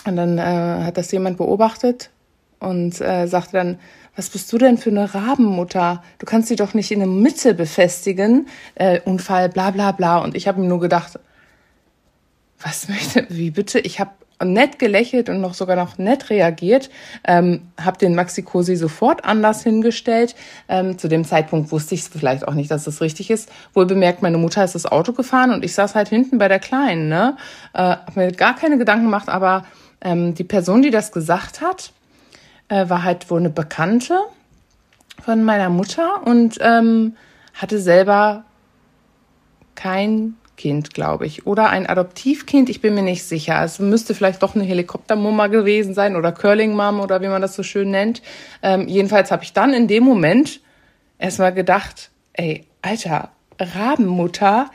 [0.04, 0.42] Und dann äh,
[0.84, 2.10] hat das jemand beobachtet
[2.58, 3.78] und äh, sagte dann,
[4.14, 6.02] was bist du denn für eine Rabenmutter?
[6.18, 8.46] Du kannst sie doch nicht in der Mitte befestigen.
[8.74, 10.18] Äh, Unfall, bla bla bla.
[10.18, 11.18] Und ich habe mir nur gedacht,
[12.62, 13.78] was möchte, wie bitte?
[13.80, 14.10] Ich habe
[14.44, 16.90] nett gelächelt und noch sogar noch nett reagiert,
[17.24, 20.34] ähm, habe den Maxi Cosi sofort anders hingestellt.
[20.68, 23.50] Ähm, zu dem Zeitpunkt wusste ich vielleicht auch nicht, dass es das richtig ist.
[23.72, 26.58] Wohl bemerkt, meine Mutter ist das Auto gefahren und ich saß halt hinten bei der
[26.58, 27.08] Kleinen.
[27.08, 27.36] Ne?
[27.72, 29.64] Äh, habe mir gar keine Gedanken gemacht, aber
[30.00, 31.92] ähm, die Person, die das gesagt hat,
[32.68, 34.18] äh, war halt wohl eine Bekannte
[35.22, 37.16] von meiner Mutter und ähm,
[37.54, 38.44] hatte selber
[39.74, 41.44] kein Kind, glaube ich.
[41.44, 43.64] Oder ein Adoptivkind, ich bin mir nicht sicher.
[43.64, 47.64] Es müsste vielleicht doch eine Helikoptermumma gewesen sein oder Curling-Mom oder wie man das so
[47.64, 48.22] schön nennt.
[48.62, 50.60] Ähm, jedenfalls habe ich dann in dem Moment
[51.18, 54.70] erstmal gedacht, ey, Alter, Rabenmutter,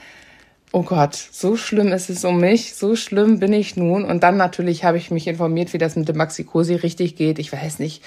[0.74, 4.04] oh Gott, so schlimm ist es um mich, so schlimm bin ich nun.
[4.04, 7.40] Und dann natürlich habe ich mich informiert, wie das mit dem Maxi-Cosi richtig geht.
[7.40, 8.04] Ich weiß nicht.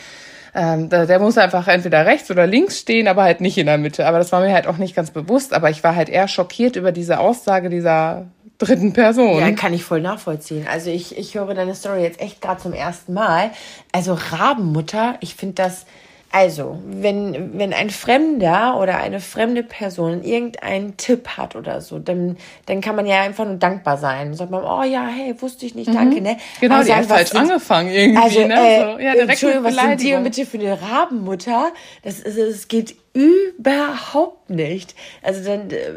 [0.55, 3.79] Ähm, der, der muss einfach entweder rechts oder links stehen, aber halt nicht in der
[3.79, 4.07] Mitte.
[4.07, 5.53] Aber das war mir halt auch nicht ganz bewusst.
[5.53, 8.27] Aber ich war halt eher schockiert über diese Aussage dieser
[8.59, 9.41] dritten Person.
[9.41, 10.67] Ja, kann ich voll nachvollziehen.
[10.71, 13.51] Also ich, ich höre deine Story jetzt echt gerade zum ersten Mal.
[13.93, 15.87] Also Rabenmutter, ich finde das
[16.33, 22.37] also, wenn, wenn ein Fremder oder eine fremde Person irgendeinen Tipp hat oder so, dann,
[22.67, 24.35] dann kann man ja einfach nur dankbar sein.
[24.35, 25.95] Sagt man, oh ja, hey, wusste ich nicht, mhm.
[25.95, 26.37] danke, ne?
[26.61, 28.55] Genau, also, die hat falsch sind, angefangen irgendwie, also, ne?
[28.55, 31.73] Äh, so, ja, Entschuldigung, was sind die bitte für eine Rabenmutter?
[32.05, 34.95] Das, ist, das geht überhaupt nicht.
[35.23, 35.93] Also dann, äh,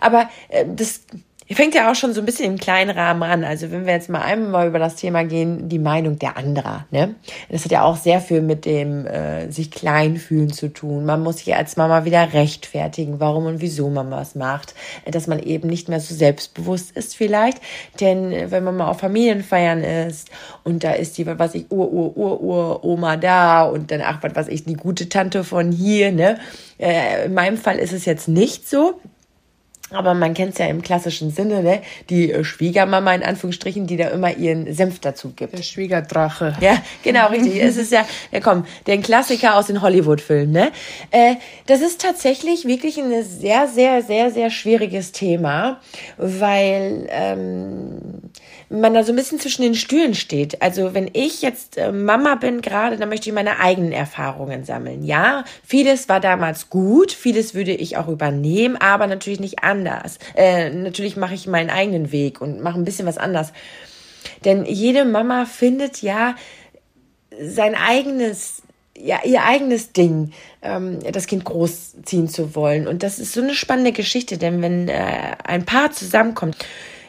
[0.00, 1.02] aber äh, das
[1.54, 3.42] fängt ja auch schon so ein bisschen im kleinen Rahmen an.
[3.42, 6.86] Also wenn wir jetzt mal einmal über das Thema gehen, die Meinung der anderer.
[6.90, 7.14] Ne?
[7.48, 11.06] Das hat ja auch sehr viel mit dem äh, sich klein fühlen zu tun.
[11.06, 14.74] Man muss sich als Mama wieder rechtfertigen, warum und wieso man was macht.
[15.06, 17.62] Dass man eben nicht mehr so selbstbewusst ist vielleicht.
[17.98, 20.28] Denn äh, wenn man mal auf Familienfeiern ist
[20.64, 24.18] und da ist die, was ich, Ur, Ur, Ur, Ur, Oma da und dann, ach,
[24.22, 26.38] was weiß ich, die gute Tante von hier, ne?
[26.78, 29.00] Äh, in meinem Fall ist es jetzt nicht so.
[29.90, 31.80] Aber man kennt es ja im klassischen Sinne, ne?
[32.10, 35.56] Die äh, Schwiegermama in Anführungsstrichen, die da immer ihren Senf dazu gibt.
[35.56, 36.56] Der Schwiegerdrache.
[36.60, 37.62] Ja, genau, richtig.
[37.62, 40.72] es ist ja, ja komm, der Klassiker aus den Hollywood-Filmen, ne?
[41.10, 45.80] Äh, das ist tatsächlich wirklich ein sehr, sehr, sehr, sehr schwieriges Thema,
[46.18, 48.30] weil ähm,
[48.70, 50.60] man da so ein bisschen zwischen den Stühlen steht.
[50.60, 55.04] Also wenn ich jetzt äh, Mama bin gerade, dann möchte ich meine eigenen Erfahrungen sammeln.
[55.04, 60.18] Ja, vieles war damals gut, vieles würde ich auch übernehmen, aber natürlich nicht anders.
[60.34, 63.52] Äh, natürlich mache ich meinen eigenen Weg und mache ein bisschen was anders.
[64.44, 66.34] Denn jede Mama findet ja
[67.40, 68.62] sein eigenes
[69.00, 72.88] ja, ihr eigenes Ding, ähm, das Kind großziehen zu wollen.
[72.88, 76.56] Und das ist so eine spannende Geschichte, denn wenn äh, ein Paar zusammenkommt,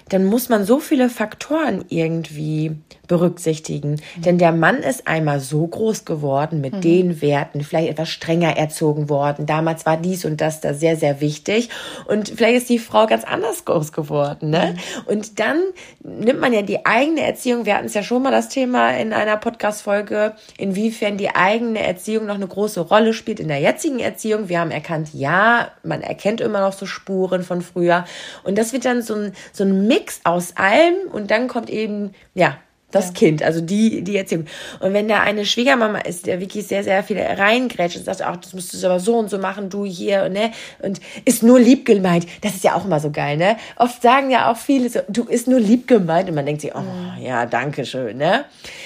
[0.10, 2.76] dann muss man so viele Faktoren irgendwie
[3.10, 4.00] berücksichtigen.
[4.16, 4.22] Mhm.
[4.22, 6.82] Denn der Mann ist einmal so groß geworden mit mhm.
[6.82, 9.46] den Werten, vielleicht etwas strenger erzogen worden.
[9.46, 11.70] Damals war dies und das da sehr, sehr wichtig.
[12.06, 14.52] Und vielleicht ist die Frau ganz anders groß geworden.
[14.52, 14.76] Ne?
[14.76, 15.08] Mhm.
[15.08, 15.60] Und dann
[16.02, 19.12] nimmt man ja die eigene Erziehung, wir hatten es ja schon mal das Thema in
[19.12, 24.50] einer Podcast-Folge, inwiefern die eigene Erziehung noch eine große Rolle spielt in der jetzigen Erziehung.
[24.50, 28.06] Wir haben erkannt, ja, man erkennt immer noch so Spuren von früher.
[28.44, 32.12] Und das wird dann so ein, so ein Mix aus allem und dann kommt eben,
[32.36, 32.58] ja,
[32.92, 33.14] das ja.
[33.14, 34.46] Kind, also die, die Erziehung.
[34.80, 38.38] Und wenn da eine Schwiegermama ist, der wirklich sehr, sehr viel reingrätscht und sagt, ach,
[38.38, 40.52] das musst du aber so und so machen, du hier, ne?
[40.82, 42.26] Und ist nur lieb gemeint.
[42.42, 43.58] Das ist ja auch immer so geil, ne?
[43.76, 46.30] Oft sagen ja auch viele so, du ist nur lieb gemeint.
[46.30, 47.22] Und man denkt sich, oh, mhm.
[47.22, 48.46] ja, danke schön, ne?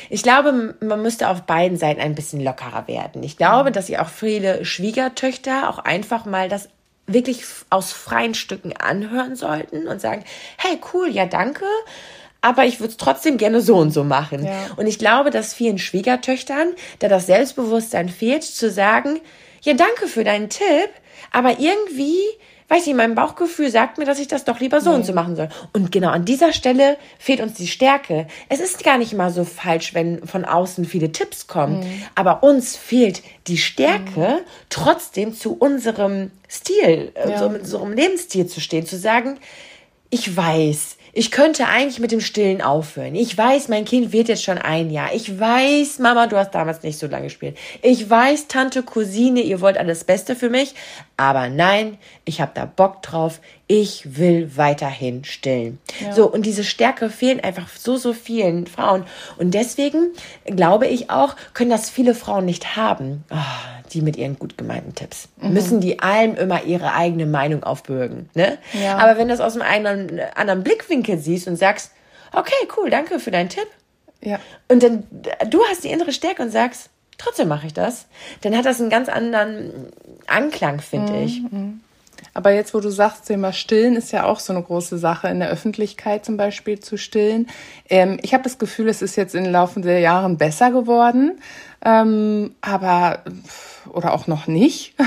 [0.10, 3.24] Ich glaube, man müsste auf beiden Seiten ein bisschen lockerer werden.
[3.24, 3.74] Ich glaube, mhm.
[3.74, 6.70] dass sich auch viele Schwiegertöchter auch einfach mal das
[7.06, 10.24] wirklich aus freien Stücken anhören sollten und sagen,
[10.58, 11.66] hey, cool, ja, danke
[12.44, 14.46] aber ich würde es trotzdem gerne so und so machen.
[14.46, 14.52] Ja.
[14.76, 16.68] Und ich glaube, dass vielen Schwiegertöchtern
[17.00, 19.22] da das Selbstbewusstsein fehlt, zu sagen,
[19.62, 20.90] ja, danke für deinen Tipp,
[21.32, 22.20] aber irgendwie,
[22.68, 24.98] weiß ich, mein Bauchgefühl sagt mir, dass ich das doch lieber so nee.
[24.98, 25.48] und so machen soll.
[25.72, 28.28] Und genau an dieser Stelle fehlt uns die Stärke.
[28.50, 32.04] Es ist gar nicht mal so falsch, wenn von außen viele Tipps kommen, mhm.
[32.14, 34.46] aber uns fehlt die Stärke, mhm.
[34.68, 37.38] trotzdem zu unserem Stil, äh, ja.
[37.38, 39.40] zu unserem Lebensstil zu stehen, zu sagen,
[40.10, 43.14] ich weiß, ich könnte eigentlich mit dem Stillen aufhören.
[43.14, 45.14] Ich weiß, mein Kind wird jetzt schon ein Jahr.
[45.14, 47.56] Ich weiß, Mama, du hast damals nicht so lange gespielt.
[47.84, 50.74] Ich weiß, Tante, Cousine, ihr wollt alles Beste für mich.
[51.16, 53.42] Aber nein, ich habe da Bock drauf.
[53.68, 55.80] Ich will weiterhin stillen.
[56.02, 56.12] Ja.
[56.12, 59.06] So, und diese Stärke fehlen einfach so, so vielen Frauen.
[59.38, 60.12] Und deswegen
[60.46, 63.24] glaube ich auch, können das viele Frauen nicht haben.
[63.32, 63.38] Oh,
[63.94, 65.30] die mit ihren gut gemeinten Tipps.
[65.38, 65.54] Mhm.
[65.54, 68.30] Müssen die allem immer ihre eigene Meinung aufbürgen.
[68.34, 68.58] Ne?
[68.74, 68.98] Ja.
[68.98, 71.92] Aber wenn du das aus einem anderen, anderen Blickwinkel siehst und sagst,
[72.34, 73.68] okay, cool, danke für deinen Tipp.
[74.22, 74.40] Ja.
[74.68, 75.04] Und dann,
[75.50, 78.08] du hast die innere Stärke und sagst, trotzdem mache ich das,
[78.42, 79.92] dann hat das einen ganz anderen
[80.28, 81.24] Anklang, finde mhm.
[81.24, 81.42] ich.
[82.34, 85.40] Aber jetzt, wo du sagst, Thema Stillen ist ja auch so eine große Sache, in
[85.40, 87.48] der Öffentlichkeit zum Beispiel zu stillen.
[87.90, 91.40] Ähm, ich habe das Gefühl, es ist jetzt in den Laufe der Jahren besser geworden.
[91.86, 93.24] Ähm, aber
[93.94, 94.96] oder auch noch nicht.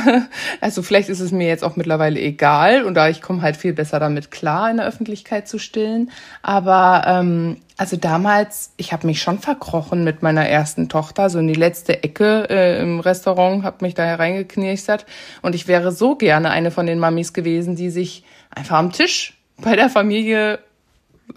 [0.61, 3.73] Also vielleicht ist es mir jetzt auch mittlerweile egal und da ich komme halt viel
[3.73, 6.11] besser damit klar, in der Öffentlichkeit zu stillen.
[6.43, 11.49] Aber ähm, also damals, ich habe mich schon verkrochen mit meiner ersten Tochter, so in
[11.49, 15.07] die letzte Ecke äh, im Restaurant, habe mich da hereingeknirchtert
[15.43, 19.37] und ich wäre so gerne eine von den Mamis gewesen, die sich einfach am Tisch
[19.59, 20.59] bei der Familie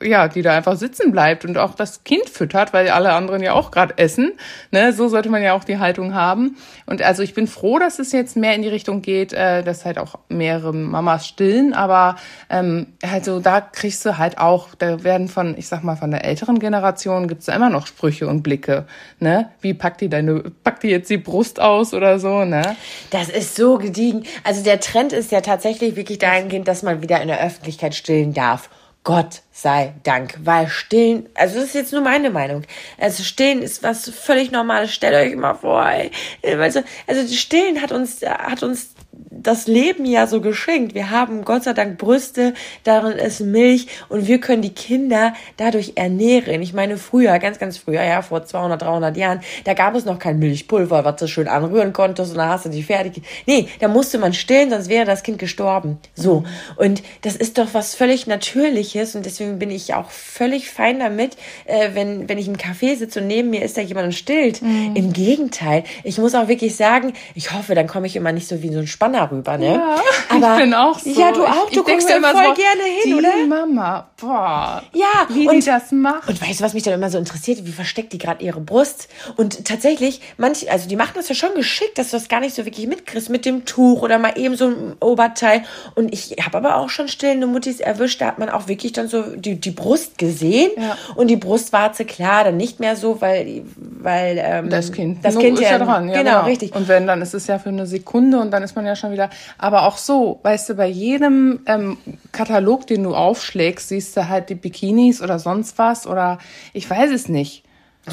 [0.02, 3.54] ja, die da einfach sitzen bleibt und auch das Kind füttert, weil alle anderen ja
[3.54, 4.34] auch gerade essen.
[4.72, 4.94] Ne?
[4.94, 6.58] So sollte man ja auch die Haltung haben.
[6.86, 9.86] Und also ich bin froh, dass es jetzt mehr in die Richtung geht, äh, dass
[9.86, 11.74] halt auch mehrere Mamas stillen.
[11.74, 12.16] Aber
[12.50, 16.24] ähm, also da kriegst du halt auch, da werden von, ich sag mal, von der
[16.24, 18.86] älteren Generation gibt's da immer noch Sprüche und Blicke.
[19.20, 19.50] Ne?
[19.62, 22.76] Wie packt die deine, packt die jetzt die Brust aus oder so, ne?
[23.10, 24.24] Das ist so gediegen.
[24.44, 28.34] Also der Trend ist ja tatsächlich wirklich dahingehend, dass man wieder in der Öffentlichkeit stillen
[28.34, 28.70] darf.
[29.04, 32.64] Gott sei Dank, weil stillen, also das ist jetzt nur meine Meinung.
[32.98, 34.94] Also stillen ist was völlig normales.
[34.94, 36.12] Stellt euch mal vor, ey.
[36.44, 38.94] Also, also stillen hat uns, hat uns
[39.30, 40.94] das Leben ja so geschenkt.
[40.94, 42.54] Wir haben Gott sei Dank Brüste,
[42.84, 46.62] darin ist Milch und wir können die Kinder dadurch ernähren.
[46.62, 50.20] Ich meine, früher, ganz, ganz früher, ja, vor 200, 300 Jahren, da gab es noch
[50.20, 53.22] kein Milchpulver, was du schön anrühren konntest und dann hast du die fertig.
[53.46, 55.98] Nee, da musste man stillen, sonst wäre das Kind gestorben.
[56.16, 56.44] So.
[56.76, 61.38] Und das ist doch was völlig Natürliches und deswegen bin ich auch völlig fein damit,
[61.66, 64.62] äh, wenn, wenn ich im Café sitze und neben mir ist da jemand und stillt.
[64.62, 64.96] Mhm.
[64.96, 65.84] Im Gegenteil.
[66.04, 68.80] Ich muss auch wirklich sagen, ich hoffe, dann komme ich immer nicht so wie so
[68.80, 69.74] ein Spanner rüber, ne?
[69.74, 69.96] Ja,
[70.30, 71.10] aber, ich bin auch so.
[71.10, 71.70] Ja, du auch.
[71.70, 73.46] Du ich guckst da voll so, gerne hin, die oder?
[73.48, 74.84] Mama, boah.
[74.94, 76.30] Ja, wie und, die das macht.
[76.30, 77.66] Und weißt du, was mich dann immer so interessiert?
[77.66, 79.10] Wie versteckt die gerade ihre Brust?
[79.38, 82.56] Und tatsächlich, manche, also die machen das ja schon geschickt, dass du das gar nicht
[82.56, 85.64] so wirklich mitkriegst mit dem Tuch oder mal eben so ein Oberteil.
[85.96, 89.08] Und ich habe aber auch schon stillende Muttis erwischt, da hat man auch wirklich dann
[89.08, 90.98] so die, die Brust gesehen ja.
[91.16, 95.60] und die Brustwarze, klar, dann nicht mehr so, weil, weil ähm, das Kind, das kind
[95.60, 96.10] ja, ja dran.
[96.10, 96.76] Ja, genau, genau, richtig.
[96.76, 99.12] Und wenn, dann ist es ja für eine Sekunde und dann ist man ja schon
[99.12, 101.98] wieder aber auch so, weißt du, bei jedem ähm,
[102.32, 106.40] Katalog, den du aufschlägst, siehst du halt die Bikinis oder sonst was oder
[106.74, 107.64] ich weiß es nicht.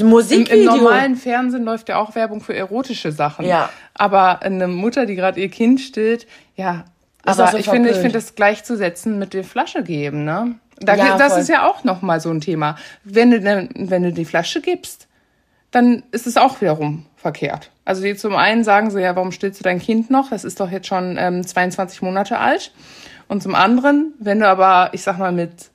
[0.03, 3.47] Musik Im, Im, normalen Fernsehen läuft ja auch Werbung für erotische Sachen.
[3.47, 3.71] Ja.
[3.95, 6.85] Aber eine Mutter, die gerade ihr Kind stillt, ja.
[7.25, 10.57] Ist aber so ich finde, ich finde das gleichzusetzen mit der Flasche geben, ne?
[10.79, 11.43] Da, ja, das voll.
[11.43, 12.77] ist ja auch nochmal so ein Thema.
[13.03, 15.09] Wenn du, wenn du die Flasche gibst,
[15.71, 17.71] dann ist es auch wiederum verkehrt.
[17.87, 20.29] Also die zum einen sagen sie ja, warum stillst du dein Kind noch?
[20.31, 22.73] Das ist doch jetzt schon ähm, 22 Monate alt.
[23.29, 25.71] Und zum anderen, wenn du aber, ich sag mal, mit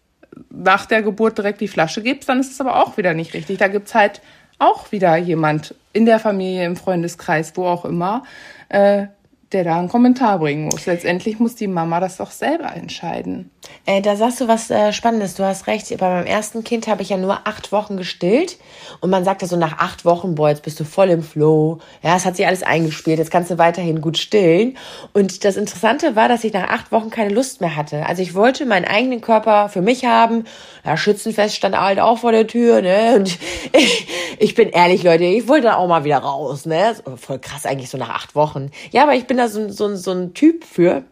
[0.50, 3.58] nach der Geburt direkt die Flasche gibst, dann ist es aber auch wieder nicht richtig.
[3.58, 4.22] Da gibt's halt
[4.60, 8.24] auch wieder jemand in der Familie, im Freundeskreis, wo auch immer,
[8.68, 9.08] äh,
[9.54, 10.86] der da einen Kommentar bringen muss.
[10.86, 13.52] Letztendlich muss die Mama das doch selber entscheiden.
[13.86, 15.36] Äh, da sagst du was äh, Spannendes.
[15.36, 15.96] Du hast recht.
[15.98, 18.58] Bei meinem ersten Kind habe ich ja nur acht Wochen gestillt.
[19.00, 21.80] Und man sagt ja so nach acht Wochen, boah, jetzt bist du voll im Flow.
[22.04, 23.20] Ja, es hat sich alles eingespielt.
[23.20, 24.78] Jetzt kannst du weiterhin gut stillen.
[25.14, 28.06] Und das Interessante war, dass ich nach acht Wochen keine Lust mehr hatte.
[28.06, 30.46] Also ich wollte meinen eigenen Körper für mich haben.
[30.86, 33.16] Ja, Schützenfest stand halt auch vor der Tür, ne?
[33.16, 33.38] Und
[33.74, 34.08] ich,
[34.40, 36.96] ich bin ehrlich, Leute, ich wollte auch mal wieder raus, ne?
[37.16, 38.72] Voll krass eigentlich so nach acht Wochen.
[38.92, 41.04] Ja, aber ich bin da so, so, so ein Typ für.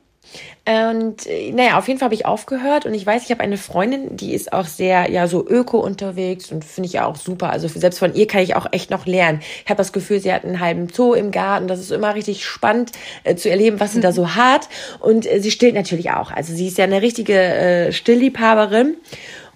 [0.66, 3.58] Und äh, naja, auf jeden Fall habe ich aufgehört und ich weiß, ich habe eine
[3.58, 7.50] Freundin, die ist auch sehr, ja, so öko unterwegs und finde ich ja auch super.
[7.50, 9.40] Also selbst von ihr kann ich auch echt noch lernen.
[9.64, 11.68] Ich habe das Gefühl, sie hat einen halben Zoo im Garten.
[11.68, 12.92] Das ist immer richtig spannend
[13.24, 14.70] äh, zu erleben, was sie da so hat.
[15.00, 16.32] Und äh, sie stillt natürlich auch.
[16.32, 18.96] Also sie ist ja eine richtige äh, Stillliebhaberin.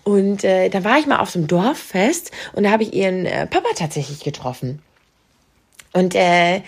[0.03, 3.25] Und äh, da war ich mal auf so einem Dorffest und da habe ich ihren
[3.25, 4.81] äh, Papa tatsächlich getroffen.
[5.93, 6.61] Und äh,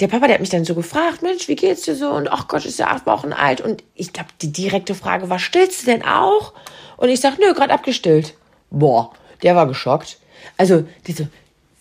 [0.00, 2.10] der Papa, der hat mich dann so gefragt, Mensch, wie geht's dir so?
[2.10, 3.60] Und ach Gott, ist ja acht Wochen alt.
[3.60, 6.52] Und ich glaube, die direkte Frage war, stillst du denn auch?
[6.96, 8.34] Und ich sag, nö, gerade abgestillt.
[8.70, 10.18] Boah, der war geschockt.
[10.56, 11.26] Also, die so,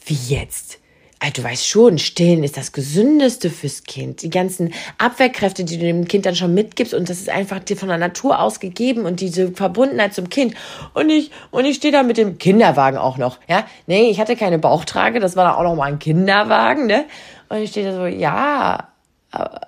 [0.06, 0.80] wie jetzt?
[1.20, 4.22] Also, du weißt schon, stillen ist das Gesündeste fürs Kind.
[4.22, 7.76] Die ganzen Abwehrkräfte, die du dem Kind dann schon mitgibst und das ist einfach dir
[7.76, 10.56] von der Natur aus gegeben und diese Verbundenheit zum Kind.
[10.94, 13.66] Und ich, und ich stehe da mit dem Kinderwagen auch noch, ja.
[13.88, 17.06] Nee, ich hatte keine Bauchtrage, das war dann auch noch mal ein Kinderwagen, ne.
[17.50, 18.90] Und ich stehe da so, ja,
[19.32, 19.62] aber,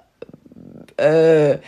[0.98, 1.60] äh,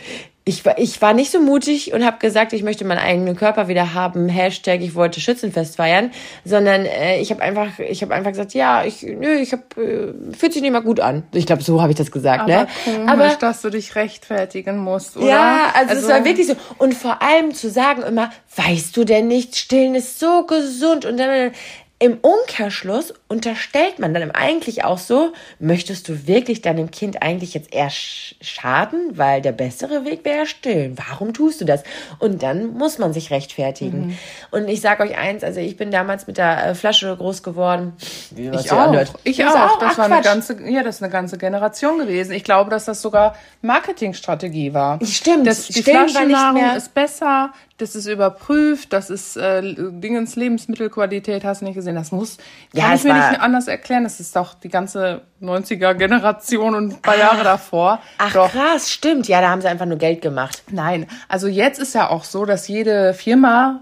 [0.44, 3.68] ich war, ich war nicht so mutig und habe gesagt, ich möchte meinen eigenen Körper
[3.68, 4.28] wieder haben.
[4.28, 6.10] Hashtag, ich wollte Schützenfest feiern,
[6.44, 10.36] sondern äh, ich habe einfach, ich habe einfach gesagt, ja, ich, nö, ich habe, äh,
[10.36, 11.22] fühlt sich nicht mal gut an.
[11.32, 12.66] Ich glaube, so habe ich das gesagt, Aber ne?
[12.84, 15.28] komisch, Aber dass du dich rechtfertigen musst, oder?
[15.28, 16.56] Ja, also, also es war wirklich so.
[16.76, 21.18] Und vor allem zu sagen immer, weißt du denn nicht, Stillen ist so gesund und
[21.18, 21.52] dann
[22.02, 27.72] im Umkehrschluss unterstellt man dann eigentlich auch so, möchtest du wirklich deinem Kind eigentlich jetzt
[27.72, 30.98] eher schaden, weil der bessere Weg wäre stillen.
[31.08, 31.84] Warum tust du das?
[32.18, 34.06] Und dann muss man sich rechtfertigen.
[34.06, 34.18] Mhm.
[34.50, 37.92] Und ich sage euch eins, also ich bin damals mit der äh, Flasche groß geworden.
[38.32, 38.78] Wie ich auch.
[38.78, 39.12] Anhört.
[39.22, 39.54] Ich auch.
[39.54, 39.78] auch.
[39.78, 42.32] Das Ach, war eine ganze, ja, das ist eine ganze Generation gewesen.
[42.32, 44.98] Ich glaube, dass das sogar Marketingstrategie war.
[45.06, 45.46] Stimmt.
[45.46, 51.64] Das, die Flaschennahrung ist besser, das ist überprüft, das ist äh, Dingens Lebensmittelqualität, hast du
[51.64, 51.94] nicht gesehen.
[51.94, 52.38] Das muss,
[52.72, 54.04] ja, kann ich mir nicht anders erklären.
[54.04, 58.00] Das ist doch die ganze 90er Generation und ein paar ah, Jahre davor.
[58.18, 58.52] Ach doch.
[58.52, 59.26] krass, stimmt.
[59.28, 60.62] Ja, da haben sie einfach nur Geld gemacht.
[60.70, 63.80] Nein, also jetzt ist ja auch so, dass jede Firma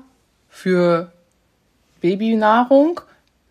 [0.48, 1.12] für
[2.00, 3.00] Babynahrung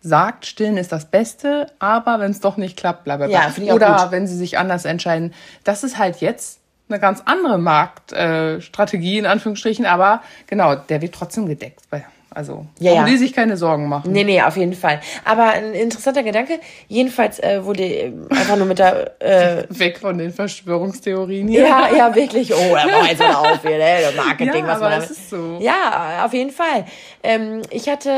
[0.02, 3.52] sagt, stillen ist das Beste, aber wenn es doch nicht klappt, bla bla bla.
[3.58, 5.34] Ja, Oder wenn sie sich anders entscheiden.
[5.64, 6.59] Das ist halt jetzt
[6.90, 11.80] eine ganz andere Marktstrategie in Anführungsstrichen, aber genau, der wird trotzdem gedeckt.
[12.32, 13.04] Also, ja, ja.
[13.04, 14.12] die sich keine Sorgen machen.
[14.12, 15.00] Nee, nee, auf jeden Fall.
[15.24, 16.60] Aber ein interessanter Gedanke.
[16.86, 19.20] Jedenfalls äh, wurde äh, einfach nur mit der...
[19.20, 21.62] Äh, Weg von den Verschwörungstheorien hier.
[21.62, 22.54] Ja, ja, wirklich.
[22.54, 24.12] Oh, da war jetzt auf hier, ne?
[24.16, 25.58] Marketing, ja, was man das ist so.
[25.60, 26.84] Ja, auf jeden Fall.
[27.24, 28.12] Ähm, ich hatte...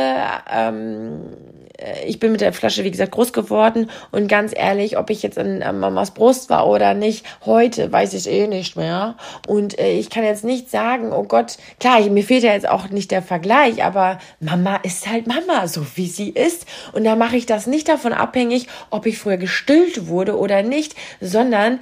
[0.55, 1.62] Ähm, äh,
[2.07, 3.91] ich bin mit der Flasche, wie gesagt, groß geworden.
[4.11, 8.15] Und ganz ehrlich, ob ich jetzt an, an Mamas Brust war oder nicht, heute weiß
[8.15, 9.17] ich eh nicht mehr.
[9.47, 12.89] Und äh, ich kann jetzt nicht sagen, oh Gott, klar, mir fehlt ja jetzt auch
[12.91, 16.67] nicht der Vergleich, aber Mama ist halt Mama, so wie sie ist.
[16.93, 20.95] Und da mache ich das nicht davon abhängig, ob ich früher gestillt wurde oder nicht,
[21.21, 21.81] sondern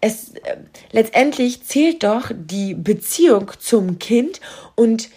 [0.00, 0.56] es äh,
[0.92, 4.40] letztendlich zählt doch die Beziehung zum Kind
[4.76, 5.08] und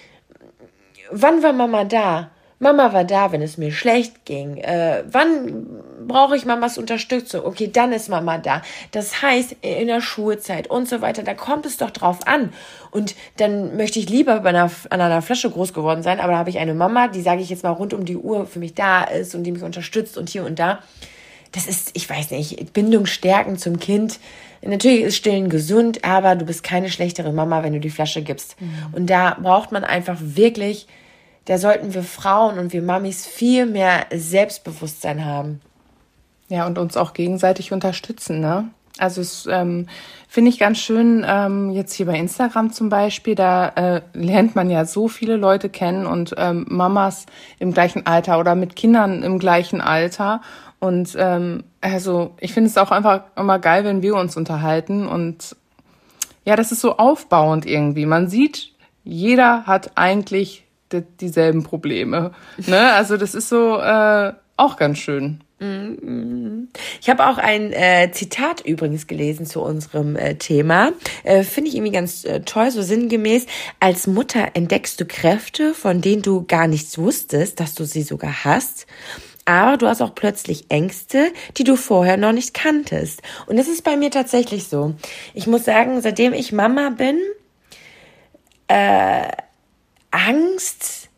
[1.12, 2.32] wann war Mama da?
[2.62, 4.58] Mama war da, wenn es mir schlecht ging.
[4.58, 5.66] Äh, wann
[6.08, 7.44] brauche ich Mamas Unterstützung?
[7.44, 8.62] Okay, dann ist Mama da.
[8.92, 12.54] Das heißt, in der Schulzeit und so weiter, da kommt es doch drauf an.
[12.92, 16.38] Und dann möchte ich lieber bei einer, an einer Flasche groß geworden sein, aber da
[16.38, 18.76] habe ich eine Mama, die, sage ich jetzt mal, rund um die Uhr für mich
[18.76, 20.84] da ist und die mich unterstützt und hier und da.
[21.54, 24.20] Das ist, ich weiß nicht, Bindung stärken zum Kind.
[24.62, 28.62] Natürlich ist Stillen gesund, aber du bist keine schlechtere Mama, wenn du die Flasche gibst.
[28.62, 28.70] Mhm.
[28.92, 30.86] Und da braucht man einfach wirklich
[31.46, 35.62] da sollten wir Frauen und wir Mamis viel mehr Selbstbewusstsein haben.
[36.50, 38.70] Ja, und uns auch gegenseitig unterstützen, ne?
[38.98, 39.88] Also es ähm,
[40.28, 44.70] finde ich ganz schön, ähm, jetzt hier bei Instagram zum Beispiel, da äh, lernt man
[44.70, 47.26] ja so viele Leute kennen und ähm, Mamas
[47.58, 50.42] im gleichen Alter oder mit Kindern im gleichen Alter.
[50.80, 55.08] Und ähm, also ich finde es auch einfach immer geil, wenn wir uns unterhalten.
[55.08, 55.56] Und
[56.44, 58.06] ja, das ist so aufbauend irgendwie.
[58.06, 58.74] Man sieht,
[59.04, 62.32] jeder hat eigentlich dieselben Probleme.
[62.68, 62.94] Ne?
[62.94, 65.42] Also das ist so äh, auch ganz schön.
[67.02, 70.92] Ich habe auch ein äh, Zitat übrigens gelesen zu unserem äh, Thema.
[71.24, 73.46] Äh, Finde ich irgendwie ganz äh, toll, so sinngemäß.
[73.80, 78.44] Als Mutter entdeckst du Kräfte, von denen du gar nichts wusstest, dass du sie sogar
[78.44, 78.88] hast.
[79.46, 83.22] Aber du hast auch plötzlich Ängste, die du vorher noch nicht kanntest.
[83.46, 84.96] Und das ist bei mir tatsächlich so.
[85.36, 87.20] Ich muss sagen, seitdem ich Mama bin,
[88.68, 89.28] äh,
[90.12, 91.10] Angst,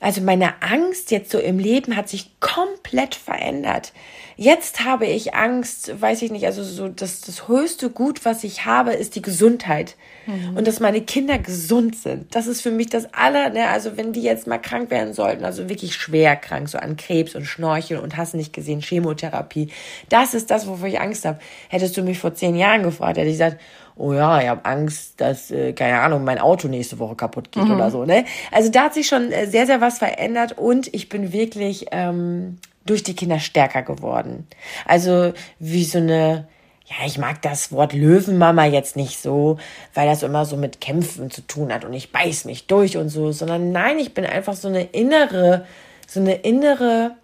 [0.00, 3.92] also meine Angst jetzt so im Leben hat sich komplett verändert.
[4.38, 8.66] Jetzt habe ich Angst, weiß ich nicht, also so das, das höchste Gut, was ich
[8.66, 9.96] habe, ist die Gesundheit.
[10.26, 10.58] Mhm.
[10.58, 12.34] Und dass meine Kinder gesund sind.
[12.34, 15.46] Das ist für mich das aller, ne, also wenn die jetzt mal krank werden sollten,
[15.46, 19.70] also wirklich schwer krank, so an Krebs und Schnorcheln und hast nicht gesehen, Chemotherapie.
[20.10, 21.38] Das ist das, wovor ich Angst habe.
[21.70, 23.58] Hättest du mich vor zehn Jahren gefragt, hätte ich gesagt,
[23.96, 27.64] oh ja, ich habe Angst, dass, äh, keine Ahnung, mein Auto nächste Woche kaputt geht
[27.64, 27.72] mhm.
[27.72, 28.04] oder so.
[28.04, 28.24] Ne?
[28.52, 32.58] Also da hat sich schon äh, sehr, sehr was verändert und ich bin wirklich ähm,
[32.84, 34.46] durch die Kinder stärker geworden.
[34.84, 36.46] Also wie so eine,
[36.84, 39.58] ja, ich mag das Wort Löwenmama jetzt nicht so,
[39.94, 43.08] weil das immer so mit Kämpfen zu tun hat und ich beiß mich durch und
[43.08, 45.66] so, sondern nein, ich bin einfach so eine innere,
[46.06, 47.16] so eine innere,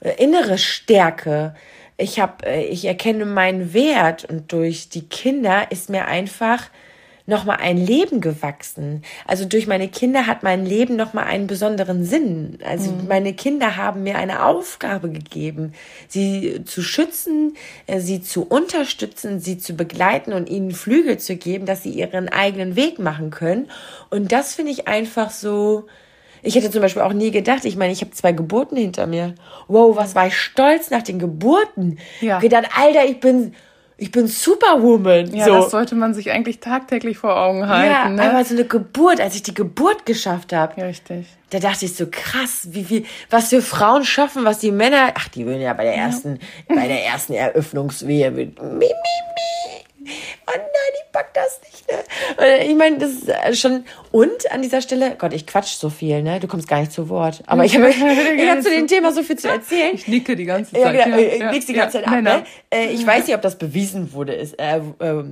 [0.00, 1.54] äh, innere Stärke.
[1.96, 6.70] Ich habe, äh, ich erkenne meinen Wert und durch die Kinder ist mir einfach
[7.26, 9.02] nochmal ein Leben gewachsen.
[9.26, 12.58] Also durch meine Kinder hat mein Leben nochmal einen besonderen Sinn.
[12.64, 13.08] Also mhm.
[13.08, 15.72] meine Kinder haben mir eine Aufgabe gegeben,
[16.06, 21.64] sie zu schützen, äh, sie zu unterstützen, sie zu begleiten und ihnen Flügel zu geben,
[21.64, 23.70] dass sie ihren eigenen Weg machen können.
[24.10, 25.86] Und das finde ich einfach so,
[26.44, 29.34] ich hätte zum Beispiel auch nie gedacht, ich meine, ich habe zwei Geburten hinter mir.
[29.66, 31.98] Wow, was war ich stolz nach den Geburten.
[32.20, 32.38] Ja.
[32.38, 33.54] Gedacht, Alter, ich bin
[33.96, 35.32] ich bin Superwoman.
[35.34, 35.54] Ja, so.
[35.54, 37.92] das sollte man sich eigentlich tagtäglich vor Augen halten.
[37.92, 38.30] Ja, ne?
[38.30, 40.80] aber so eine Geburt, als ich die Geburt geschafft habe.
[40.80, 41.26] Ja, richtig.
[41.50, 45.28] Da dachte ich so krass, wie viel, was wir Frauen schaffen, was die Männer, ach,
[45.28, 46.74] die würden ja bei der ersten, ja.
[46.74, 49.83] bei der ersten Eröffnungswehe mit mi, mi, mi,
[50.46, 51.90] oh nein, ich pack das nicht.
[51.90, 52.64] Ne?
[52.64, 53.84] Ich meine, das ist äh, schon.
[54.12, 56.40] Und an dieser Stelle, Gott, ich quatsch so viel, ne?
[56.40, 57.42] Du kommst gar nicht zu Wort.
[57.46, 59.94] Aber ich habe ich hab zu dem Thema so viel zu erzählen.
[59.94, 60.94] Ich nicke die ganze Zeit.
[60.94, 61.18] Ja, genau.
[61.18, 62.22] Ich ja, die ganze ja, Zeit ab.
[62.22, 62.44] Ne?
[62.70, 64.34] Äh, ich weiß nicht, ob das bewiesen wurde.
[64.34, 65.24] Ist, äh, äh,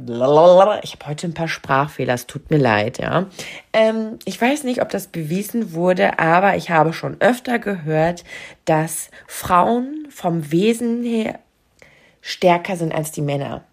[0.82, 3.26] ich habe heute ein paar Sprachfehler, es tut mir leid, ja.
[3.72, 8.24] Ähm, ich weiß nicht, ob das bewiesen wurde, aber ich habe schon öfter gehört,
[8.64, 11.38] dass Frauen vom Wesen her
[12.20, 13.64] stärker sind als die Männer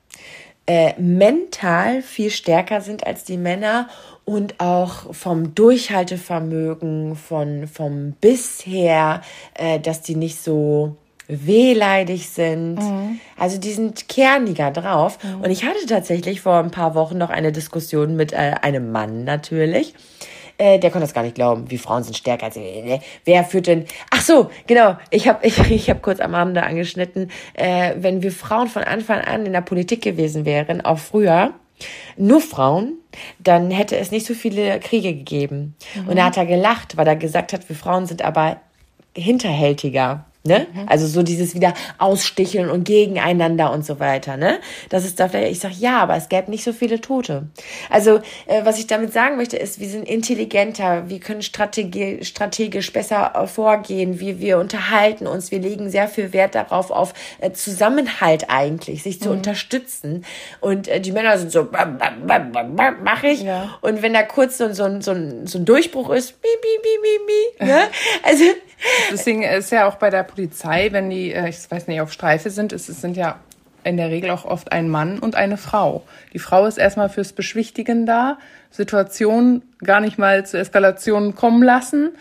[0.69, 3.89] äh, mental viel stärker sind als die Männer
[4.23, 9.21] und auch vom Durchhaltevermögen, von, vom Bisher,
[9.55, 10.95] äh, dass die nicht so
[11.27, 12.75] wehleidig sind.
[12.75, 13.19] Mhm.
[13.35, 15.17] Also die sind kerniger drauf.
[15.23, 15.41] Mhm.
[15.41, 19.23] Und ich hatte tatsächlich vor ein paar Wochen noch eine Diskussion mit äh, einem Mann
[19.23, 19.95] natürlich.
[20.59, 22.99] Äh, der konnte das gar nicht glauben, wie Frauen sind stärker als ne?
[23.23, 23.85] Wer führt denn?
[24.11, 24.97] Ach so, genau.
[25.09, 27.31] Ich habe ich, ich hab kurz am Abend da angeschnitten.
[27.53, 31.53] Äh, wenn wir Frauen von Anfang an in der Politik gewesen wären, auch früher,
[32.17, 32.97] nur Frauen,
[33.39, 35.75] dann hätte es nicht so viele Kriege gegeben.
[35.95, 36.09] Mhm.
[36.09, 38.57] Und da hat er gelacht, weil er gesagt hat, wir Frauen sind aber
[39.15, 40.25] hinterhältiger.
[40.49, 40.65] Ne?
[40.73, 40.87] Mhm.
[40.87, 44.35] Also so dieses wieder Aussticheln und gegeneinander und so weiter.
[44.35, 44.57] Ne?
[44.89, 47.43] Das ist da vielleicht, ich sage ja, aber es gäbe nicht so viele Tote.
[47.89, 52.91] Also äh, was ich damit sagen möchte, ist, wir sind intelligenter, wir können strategie, strategisch
[52.91, 57.51] besser äh, vorgehen, wir, wir unterhalten uns, wir legen sehr viel Wert darauf, auf äh,
[57.51, 59.37] Zusammenhalt eigentlich, sich zu mhm.
[59.37, 60.25] unterstützen.
[60.61, 61.67] Und äh, die Männer sind so,
[63.03, 63.43] mache ich.
[63.43, 63.77] Ja.
[63.81, 65.13] Und wenn da kurz so, so, so,
[65.45, 67.81] so ein Durchbruch ist, bi, bi, bi, bi, bi, ne?
[68.23, 68.45] Also
[69.11, 72.49] Deswegen ist ja auch bei der Polizei, wenn die, äh, ich weiß nicht, auf Streife
[72.49, 73.39] sind, es sind ja
[73.83, 76.03] in der Regel auch oft ein Mann und eine Frau.
[76.31, 78.37] Die Frau ist erstmal fürs Beschwichtigen da,
[78.71, 82.11] Situationen gar nicht mal zur Eskalation kommen lassen.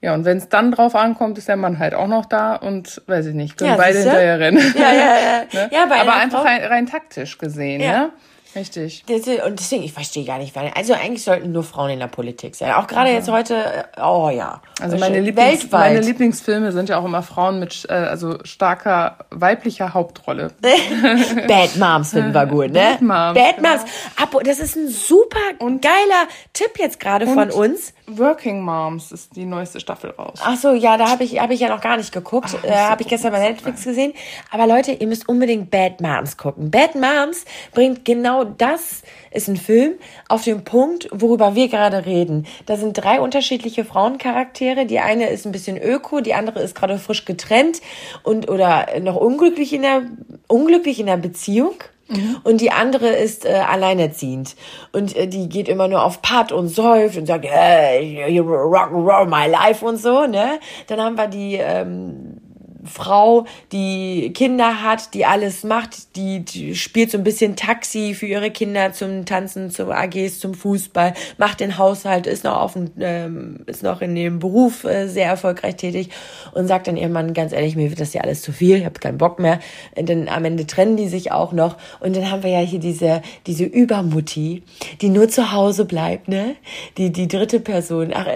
[0.00, 3.02] Ja, und wenn es dann drauf ankommt, ist der Mann halt auch noch da und
[3.06, 4.74] weiß ich nicht, können ja, beide hinterher rennen.
[4.74, 5.40] Ja, ja, ja.
[5.52, 5.70] ne?
[5.70, 7.92] ja Aber einfach rein, rein, taktisch gesehen, ja.
[7.92, 8.10] ne?
[8.54, 9.04] Richtig.
[9.08, 12.56] Und deswegen, ich verstehe gar nicht, weil, also eigentlich sollten nur Frauen in der Politik
[12.56, 12.72] sein.
[12.72, 13.16] Auch gerade ja.
[13.16, 14.60] jetzt heute, äh, oh ja.
[14.80, 19.94] Also meine, Lieblings, meine Lieblingsfilme sind ja auch immer Frauen mit, äh, also starker weiblicher
[19.94, 20.50] Hauptrolle.
[21.48, 22.98] Bad Moms finden wir gut, ne?
[22.98, 23.34] Bad Moms.
[23.34, 23.84] Bad Moms.
[24.16, 24.40] Genau.
[24.42, 27.92] Das ist ein super und geiler Tipp jetzt gerade von uns.
[28.06, 30.40] Working Moms ist die neueste Staffel raus.
[30.42, 32.50] Ach so, ja, da habe ich, hab ich ja noch gar nicht geguckt.
[32.58, 34.12] Ach, äh, habe ich gestern bei Netflix gesehen.
[34.50, 36.70] Aber Leute, ihr müsst unbedingt Bad Moms gucken.
[36.70, 39.94] Bad Moms bringt genau genau das ist ein Film
[40.28, 42.46] auf dem Punkt, worüber wir gerade reden.
[42.66, 44.86] Da sind drei unterschiedliche Frauencharaktere.
[44.86, 47.80] Die eine ist ein bisschen öko, die andere ist gerade frisch getrennt
[48.22, 50.02] und oder noch unglücklich in der
[50.48, 51.74] unglücklich in der Beziehung.
[52.08, 52.38] Mhm.
[52.42, 54.56] Und die andere ist äh, alleinerziehend.
[54.90, 58.90] Und äh, die geht immer nur auf Putt und säuft und sagt, hey, you rock
[58.92, 60.58] and roll my life und so, ne?
[60.88, 62.49] Dann haben wir die ähm,
[62.84, 68.26] Frau, die Kinder hat, die alles macht, die, die spielt so ein bisschen Taxi für
[68.26, 72.90] ihre Kinder zum Tanzen, zum AGs, zum Fußball, macht den Haushalt, ist noch auf dem,
[73.00, 76.10] ähm, ist noch in dem Beruf äh, sehr erfolgreich tätig
[76.52, 78.84] und sagt dann ihrem Mann ganz ehrlich, mir wird das ja alles zu viel, ich
[78.84, 79.60] habe keinen Bock mehr.
[79.94, 82.80] Und dann am Ende trennen die sich auch noch und dann haben wir ja hier
[82.80, 84.62] diese diese Übermutti,
[85.00, 86.56] die nur zu Hause bleibt, ne?
[86.96, 88.26] Die die dritte Person, ach,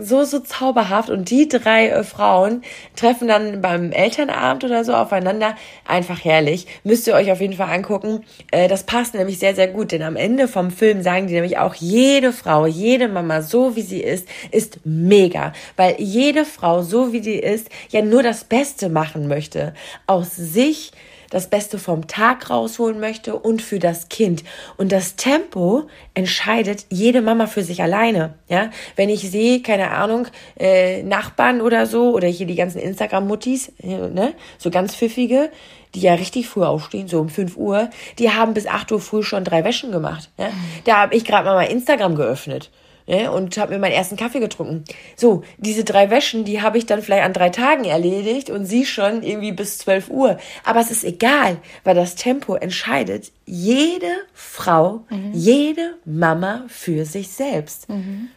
[0.00, 2.62] so so zauberhaft und die drei äh, Frauen
[2.94, 5.56] treffen dann beim Elternabend oder so aufeinander.
[5.86, 6.66] Einfach herrlich.
[6.84, 8.24] Müsst ihr euch auf jeden Fall angucken.
[8.50, 11.58] Äh, das passt nämlich sehr, sehr gut, denn am Ende vom Film sagen die nämlich
[11.58, 15.52] auch, jede Frau, jede Mama, so wie sie ist, ist mega.
[15.76, 19.74] Weil jede Frau, so wie die ist, ja nur das Beste machen möchte.
[20.06, 20.92] Aus sich,
[21.30, 24.44] das Beste vom Tag rausholen möchte und für das Kind.
[24.76, 28.34] Und das Tempo entscheidet jede Mama für sich alleine.
[28.48, 33.72] Ja, wenn ich sehe, keine Ahnung, äh, Nachbarn oder so oder hier die ganzen Instagram-Muttis,
[33.82, 35.50] ne, so ganz pfiffige,
[35.94, 39.22] die ja richtig früh aufstehen, so um 5 Uhr, die haben bis 8 Uhr früh
[39.22, 40.30] schon drei Wäschen gemacht.
[40.38, 40.50] Ja?
[40.84, 42.70] Da habe ich gerade mal mein Instagram geöffnet
[43.06, 44.84] ne, und habe mir meinen ersten Kaffee getrunken.
[45.16, 48.84] So, diese drei Wäschen, die habe ich dann vielleicht an drei Tagen erledigt und sie
[48.84, 50.38] schon irgendwie bis 12 Uhr.
[50.64, 55.32] Aber es ist egal, weil das Tempo entscheidet jede Frau, mhm.
[55.32, 57.88] jede Mama für sich selbst.
[57.88, 58.28] Mhm.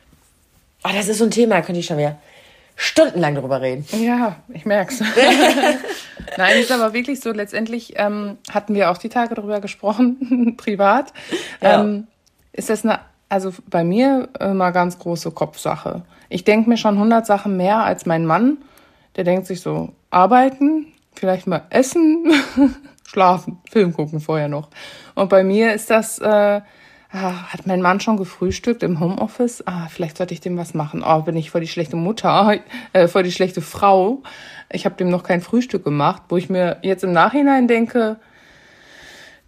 [0.84, 2.17] Oh, das ist so ein Thema, da könnte ich schon wieder
[2.76, 3.86] stundenlang drüber reden.
[3.91, 5.01] Ja, ich merk's.
[6.38, 7.34] Nein, ist aber wirklich so.
[7.34, 11.11] Letztendlich ähm, hatten wir auch die Tage drüber gesprochen, privat.
[11.61, 11.82] Ja.
[11.82, 12.07] Ähm,
[12.53, 16.03] ist das eine also bei mir immer ganz große Kopfsache.
[16.30, 18.57] Ich denke mir schon 100 Sachen mehr als mein Mann.
[19.15, 22.32] Der denkt sich so, arbeiten, vielleicht mal essen,
[23.05, 24.69] schlafen, Film gucken vorher noch.
[25.15, 26.63] Und bei mir ist das, äh, ah,
[27.11, 29.63] hat mein Mann schon gefrühstückt im Homeoffice?
[29.65, 31.03] Ah, vielleicht sollte ich dem was machen.
[31.05, 32.59] Oh, bin ich voll die schlechte Mutter,
[32.93, 34.23] äh, voll die schlechte Frau.
[34.71, 38.17] Ich habe dem noch kein Frühstück gemacht, wo ich mir jetzt im Nachhinein denke,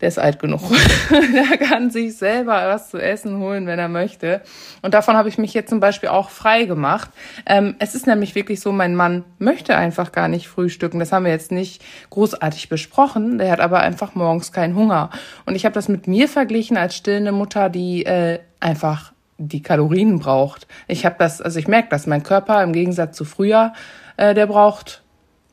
[0.02, 0.62] der ist alt genug.
[1.12, 4.42] der kann sich selber was zu essen holen, wenn er möchte.
[4.82, 7.12] Und davon habe ich mich jetzt zum Beispiel auch frei gemacht.
[7.46, 11.00] Ähm, es ist nämlich wirklich so, mein Mann möchte einfach gar nicht frühstücken.
[11.00, 13.38] Das haben wir jetzt nicht großartig besprochen.
[13.38, 15.12] Der hat aber einfach morgens keinen Hunger.
[15.46, 20.20] Und ich habe das mit mir verglichen als stillende Mutter, die äh, einfach die Kalorien
[20.20, 20.68] braucht.
[20.88, 23.74] Ich habe das, also ich merke das, mein Körper im Gegensatz zu früher,
[24.18, 25.02] äh, der braucht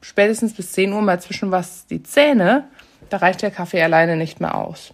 [0.01, 2.65] spätestens bis 10 Uhr mal zwischen was die Zähne
[3.11, 4.93] da reicht der Kaffee alleine nicht mehr aus.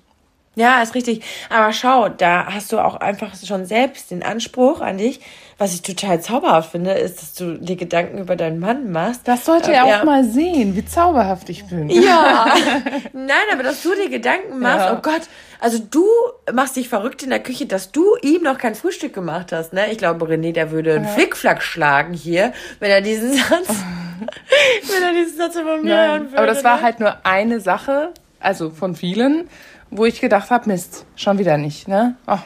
[0.57, 1.23] Ja, ist richtig.
[1.51, 5.21] Aber schau, da hast du auch einfach schon selbst den Anspruch an dich.
[5.57, 9.23] Was ich total zauberhaft finde, ist, dass du dir Gedanken über deinen Mann machst.
[9.25, 10.01] Das sollte er ja.
[10.01, 11.91] auch mal sehen, wie zauberhaft ich bin.
[11.91, 12.47] Ja.
[13.13, 14.97] Nein, aber dass du dir Gedanken machst, ja.
[14.97, 15.23] oh Gott,
[15.61, 16.05] also du
[16.53, 19.93] machst dich verrückt in der Küche, dass du ihm noch kein Frühstück gemacht hast, ne?
[19.93, 21.11] Ich glaube, René, der würde einen ja.
[21.11, 23.77] Flickflack schlagen hier, wenn er diesen Satz,
[24.21, 26.39] wenn er diesen Satz von mir hören würde.
[26.39, 26.83] Aber das war ne?
[26.83, 29.49] halt nur eine Sache, also von vielen
[29.95, 32.17] wo ich gedacht habe, Mist, schon wieder nicht, ne?
[32.27, 32.39] Oh,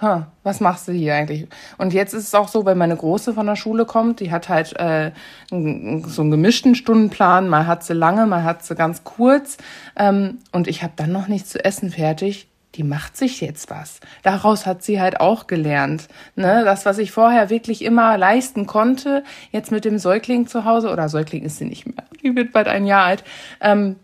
[0.00, 1.48] huh, was machst du hier eigentlich?
[1.76, 4.48] Und jetzt ist es auch so, wenn meine Große von der Schule kommt, die hat
[4.48, 5.10] halt äh,
[5.50, 9.58] so einen gemischten Stundenplan, mal hat sie lange, mal hat sie ganz kurz
[9.96, 12.48] ähm, und ich habe dann noch nichts zu essen fertig.
[12.74, 14.00] Die macht sich jetzt was.
[14.22, 16.08] Daraus hat sie halt auch gelernt.
[16.36, 16.62] Ne?
[16.64, 21.08] Das, was ich vorher wirklich immer leisten konnte, jetzt mit dem Säugling zu Hause, oder
[21.08, 23.24] Säugling ist sie nicht mehr, die wird bald ein Jahr alt,
[23.60, 23.96] ähm,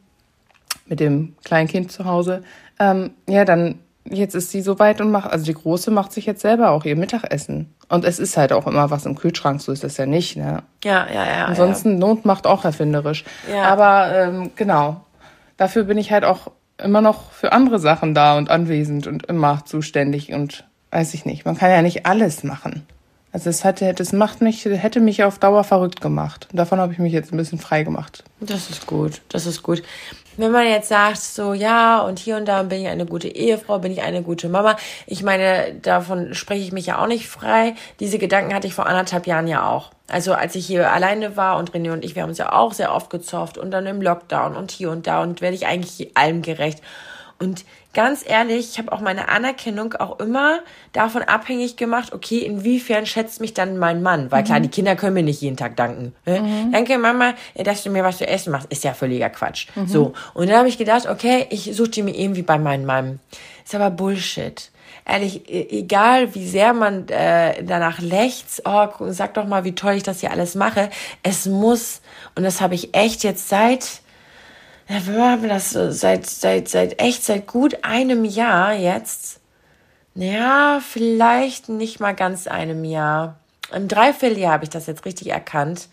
[0.86, 2.42] mit dem kleinen Kind zu Hause,
[2.78, 6.26] ähm, ja, dann jetzt ist sie so weit und macht, also die Große macht sich
[6.26, 7.74] jetzt selber auch ihr Mittagessen.
[7.88, 10.62] Und es ist halt auch immer was im Kühlschrank, so ist das ja nicht, ne?
[10.84, 11.44] Ja, ja, ja.
[11.46, 11.98] Ansonsten ja.
[11.98, 13.24] Not macht auch erfinderisch.
[13.50, 13.64] Ja.
[13.64, 15.02] Aber ähm, genau,
[15.56, 16.50] dafür bin ich halt auch
[16.82, 21.44] immer noch für andere Sachen da und anwesend und immer zuständig und weiß ich nicht.
[21.44, 22.86] Man kann ja nicht alles machen.
[23.30, 26.48] Also es hatte, das macht mich, hätte mich auf Dauer verrückt gemacht.
[26.52, 28.24] Davon habe ich mich jetzt ein bisschen frei gemacht.
[28.40, 29.82] Das ist gut, das ist gut
[30.38, 33.80] wenn man jetzt sagt, so ja, und hier und da bin ich eine gute Ehefrau,
[33.80, 34.76] bin ich eine gute Mama.
[35.06, 37.74] Ich meine, davon spreche ich mich ja auch nicht frei.
[37.98, 39.90] Diese Gedanken hatte ich vor anderthalb Jahren ja auch.
[40.06, 42.72] Also als ich hier alleine war und René und ich, wir haben uns ja auch
[42.72, 46.16] sehr oft gezofft und dann im Lockdown und hier und da und werde ich eigentlich
[46.16, 46.82] allem gerecht.
[47.40, 47.64] Und
[47.94, 50.60] ganz ehrlich, ich habe auch meine Anerkennung auch immer
[50.92, 54.30] davon abhängig gemacht, okay, inwiefern schätzt mich dann mein Mann?
[54.30, 54.64] Weil klar, mhm.
[54.64, 56.14] die Kinder können mir nicht jeden Tag danken.
[56.26, 56.40] Ne?
[56.40, 56.72] Mhm.
[56.72, 58.70] Danke, Mama, dass du mir was zu essen machst.
[58.70, 59.68] Ist ja völliger Quatsch.
[59.74, 59.88] Mhm.
[59.88, 60.12] So.
[60.34, 63.20] Und dann habe ich gedacht, okay, ich suche die mir irgendwie bei meinem Mann.
[63.64, 64.70] Ist aber Bullshit
[65.08, 69.94] ehrlich, e, egal wie sehr man äh, danach lächzt, oh, sag doch mal, wie toll
[69.94, 70.90] ich das hier alles mache.
[71.22, 72.02] Es muss,
[72.34, 74.02] und das habe ich echt jetzt seit
[74.88, 79.40] wir haben das seit, seit, seit echt, seit gut einem Jahr jetzt.
[80.14, 83.38] Ja, vielleicht nicht mal ganz einem Jahr.
[83.72, 85.88] Im Dreivierteljahr habe ich das jetzt richtig erkannt.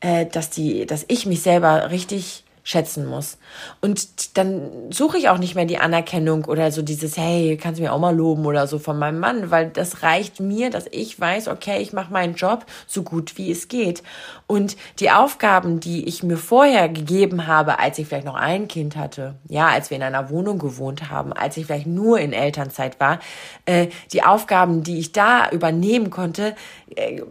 [0.00, 3.36] äh, dass die, dass ich mich selber richtig schätzen muss.
[3.80, 7.82] Und dann suche ich auch nicht mehr die Anerkennung oder so dieses, hey, kannst du
[7.82, 11.18] mir auch mal loben oder so von meinem Mann, weil das reicht mir, dass ich
[11.18, 14.04] weiß, okay, ich mache meinen Job so gut wie es geht.
[14.46, 18.94] Und die Aufgaben, die ich mir vorher gegeben habe, als ich vielleicht noch ein Kind
[18.94, 23.00] hatte, ja, als wir in einer Wohnung gewohnt haben, als ich vielleicht nur in Elternzeit
[23.00, 23.18] war,
[23.66, 26.54] äh, die Aufgaben, die ich da übernehmen konnte,
[26.94, 27.22] äh,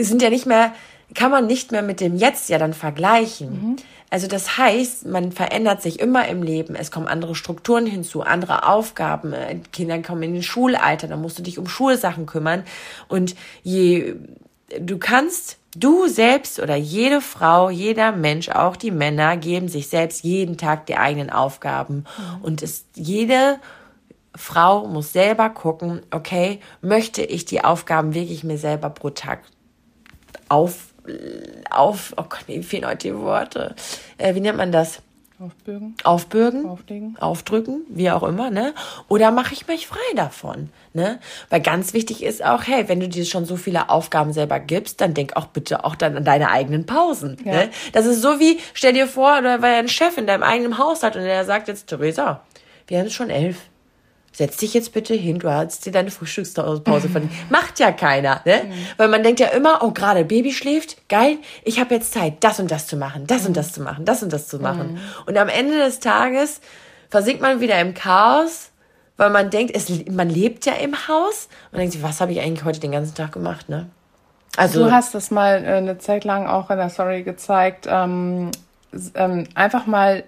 [0.00, 0.72] sind ja nicht mehr,
[1.12, 3.50] kann man nicht mehr mit dem Jetzt ja dann vergleichen.
[3.50, 3.76] Mhm.
[4.14, 6.76] Also das heißt, man verändert sich immer im Leben.
[6.76, 9.32] Es kommen andere Strukturen hinzu, andere Aufgaben.
[9.32, 12.62] Äh, Kinder kommen in den Schulalter, dann musst du dich um Schulsachen kümmern.
[13.08, 13.34] Und
[13.64, 14.14] je
[14.78, 20.22] du kannst Du selbst oder jede Frau, jeder Mensch, auch die Männer, geben sich selbst
[20.22, 22.04] jeden Tag die eigenen Aufgaben.
[22.16, 22.42] Mhm.
[22.42, 23.58] Und es, jede
[24.36, 29.40] Frau muss selber gucken, okay, möchte ich die Aufgaben wirklich mir selber pro Tag
[30.48, 30.93] auf
[31.70, 33.74] auf, oh Gott, mir fehlen heute die Worte.
[34.18, 35.02] Äh, wie nennt man das?
[35.40, 35.96] Aufbürgen.
[36.04, 36.64] Aufbürgen.
[36.64, 37.16] Auflegen.
[37.18, 38.72] Aufdrücken, wie auch immer, ne?
[39.08, 41.18] Oder mache ich mich frei davon, ne?
[41.50, 45.00] Weil ganz wichtig ist auch, hey, wenn du dir schon so viele Aufgaben selber gibst,
[45.00, 47.52] dann denk auch bitte auch dann an deine eigenen Pausen, ja.
[47.52, 47.70] ne?
[47.92, 51.16] Das ist so wie, stell dir vor, oder weil ein Chef in deinem eigenen Haushalt
[51.16, 52.42] und der sagt jetzt, Theresa,
[52.86, 53.58] wir haben es schon elf
[54.34, 57.32] setz dich jetzt bitte hin, du hast dir deine Frühstückspause verdient.
[57.50, 58.64] Macht ja keiner, ne?
[58.64, 58.72] Mhm.
[58.96, 62.58] Weil man denkt ja immer, oh, gerade Baby schläft, geil, ich habe jetzt Zeit, das
[62.58, 63.48] und das zu machen, das mhm.
[63.48, 64.94] und das zu machen, das und das zu machen.
[64.94, 64.98] Mhm.
[65.26, 66.60] Und am Ende des Tages
[67.10, 68.70] versinkt man wieder im Chaos,
[69.16, 72.40] weil man denkt, es, man lebt ja im Haus und denkt sich, was habe ich
[72.40, 73.86] eigentlich heute den ganzen Tag gemacht, ne?
[74.56, 78.50] Also, du hast das mal äh, eine Zeit lang auch in der Story gezeigt, ähm,
[79.14, 80.24] ähm, einfach mal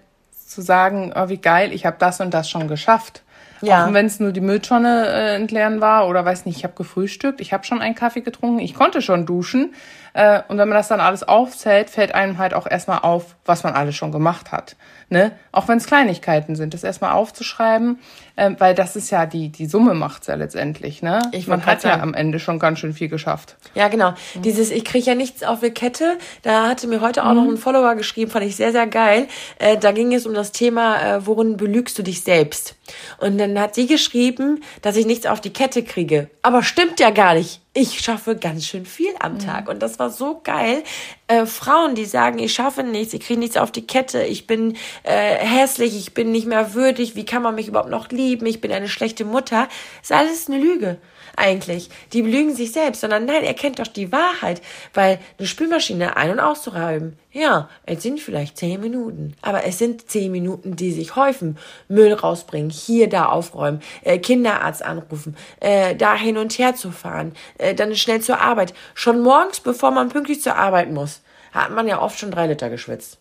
[0.47, 3.23] zu sagen, oh, wie geil, ich habe das und das schon geschafft.
[3.63, 3.87] Ja.
[3.87, 7.41] Auch wenn es nur die Mülltonne äh, entleeren war oder weiß nicht, ich habe gefrühstückt,
[7.41, 9.75] ich habe schon einen Kaffee getrunken, ich konnte schon duschen.
[10.17, 13.65] Äh, und wenn man das dann alles aufzählt, fällt einem halt auch erstmal auf, was
[13.65, 14.75] man alles schon gemacht hat.
[15.11, 15.33] Ne?
[15.53, 17.99] Auch wenn es Kleinigkeiten sind, das erstmal aufzuschreiben,
[18.37, 21.03] äh, weil das ist ja die, die Summe macht's ja letztendlich.
[21.03, 21.21] Ne?
[21.33, 23.57] Ich man hat ja am Ende schon ganz schön viel geschafft.
[23.75, 24.13] Ja, genau.
[24.13, 24.43] Mhm.
[24.43, 27.37] Dieses, ich kriege ja nichts auf die Kette, da hatte mir heute auch mhm.
[27.37, 29.29] noch ein Follower geschrieben, fand ich sehr, sehr geil.
[29.59, 32.75] Äh, da ging es um das Thema, äh, worin belügst du dich selbst?
[33.19, 36.31] Und dann hat sie geschrieben, dass ich nichts auf die Kette kriege.
[36.41, 39.39] Aber stimmt ja gar nicht ich schaffe ganz schön viel am mhm.
[39.41, 39.69] Tag.
[39.69, 40.83] Und das war so geil.
[41.29, 44.77] Äh, Frauen, die sagen, ich schaffe nichts, ich kriege nichts auf die Kette, ich bin
[45.03, 48.61] äh, hässlich, ich bin nicht mehr würdig, wie kann man mich überhaupt noch lieben, ich
[48.61, 49.69] bin eine schlechte Mutter,
[50.03, 50.99] ist alles eine Lüge
[51.37, 51.91] eigentlich.
[52.13, 54.63] Die belügen sich selbst, sondern nein, er kennt doch die Wahrheit,
[54.95, 60.11] weil eine Spülmaschine ein- und auszuräumen, ja, es sind vielleicht zehn Minuten, aber es sind
[60.11, 61.59] zehn Minuten, die sich häufen.
[61.89, 67.35] Müll rausbringen, hier, da aufräumen, äh, Kinderarzt anrufen, äh, da hin und her zu fahren,
[67.59, 68.73] äh, dann schnell zur Arbeit.
[68.95, 71.21] Schon morgens, bevor man pünktlich zur Arbeit muss,
[71.53, 73.19] hat man ja oft schon drei Liter geschwitzt.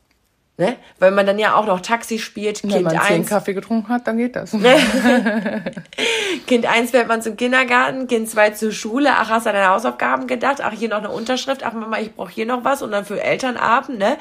[0.58, 0.78] Ne?
[1.00, 2.64] Weil man dann ja auch noch Taxi spielt.
[2.64, 3.28] Wenn kind man zehn eins.
[3.28, 4.52] Kaffee getrunken hat, dann geht das.
[6.48, 9.10] kind eins fährt man zum Kindergarten, Kind zwei zur Schule.
[9.12, 10.62] Ach, hast du an deine Hausaufgaben gedacht?
[10.64, 11.64] Ach, hier noch eine Unterschrift.
[11.66, 12.82] Ach, Mama, ich brauche hier noch was.
[12.82, 14.16] Und dann für Elternabend, ne?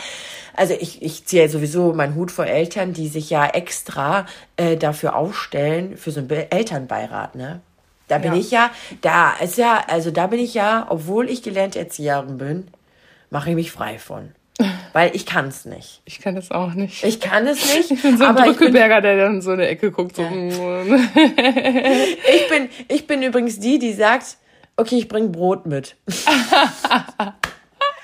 [0.56, 4.26] Also ich, ich ziehe sowieso meinen Hut vor Eltern, die sich ja extra
[4.56, 7.60] äh, dafür aufstellen, für so einen Be Elternbeirat, ne?
[8.08, 8.40] Da bin ja.
[8.40, 8.70] ich ja,
[9.02, 12.68] da ist ja, also da bin ich ja, obwohl ich gelernte Erzieherin bin,
[13.30, 14.32] mache ich mich frei von.
[14.92, 16.00] Weil ich kann es nicht.
[16.04, 17.02] Ich kann es auch nicht.
[17.02, 17.90] Ich kann es nicht.
[17.94, 20.16] Ich bin so ein Drückeberger, der dann so eine Ecke guckt.
[20.16, 20.22] So.
[20.22, 20.82] Ja.
[22.34, 24.36] ich, bin, ich bin übrigens die, die sagt,
[24.76, 25.96] okay, ich bring Brot mit.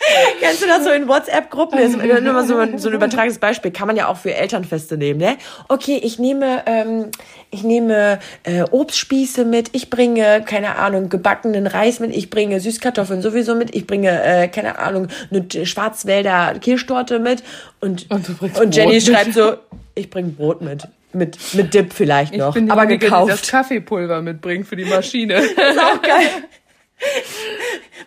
[0.41, 1.79] Kennst du das so in WhatsApp-Gruppen?
[2.25, 3.71] Nur mal so, ein, so ein übertragenes Beispiel.
[3.71, 5.37] Kann man ja auch für Elternfeste nehmen, ne?
[5.69, 7.11] Okay, ich nehme, ähm,
[7.51, 13.21] ich nehme äh, Obstspieße mit, ich bringe, keine Ahnung, gebackenen Reis mit, ich bringe Süßkartoffeln
[13.23, 17.43] sowieso mit, ich bringe, äh, keine Ahnung, eine Schwarzwälder Kirschtorte mit
[17.81, 19.55] und, und, und Jenny schreibt so,
[19.95, 20.89] ich bringe Brot mit.
[21.13, 23.33] Mit, mit Dip vielleicht noch, ich bin aber gekauft.
[23.33, 25.35] Das Kaffeepulver mitbringen für die Maschine.
[25.57, 26.29] das ist auch geil.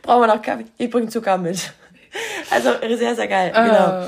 [0.01, 0.65] Brauchen wir noch Kaffee?
[0.77, 1.73] Ich bringe Zucker mit.
[2.49, 3.51] Also sehr, sehr geil.
[3.55, 3.63] Uh.
[3.63, 4.07] Genau.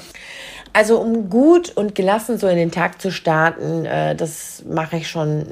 [0.76, 5.08] Also um gut und gelassen so in den Tag zu starten, äh, das mache ich
[5.08, 5.46] schon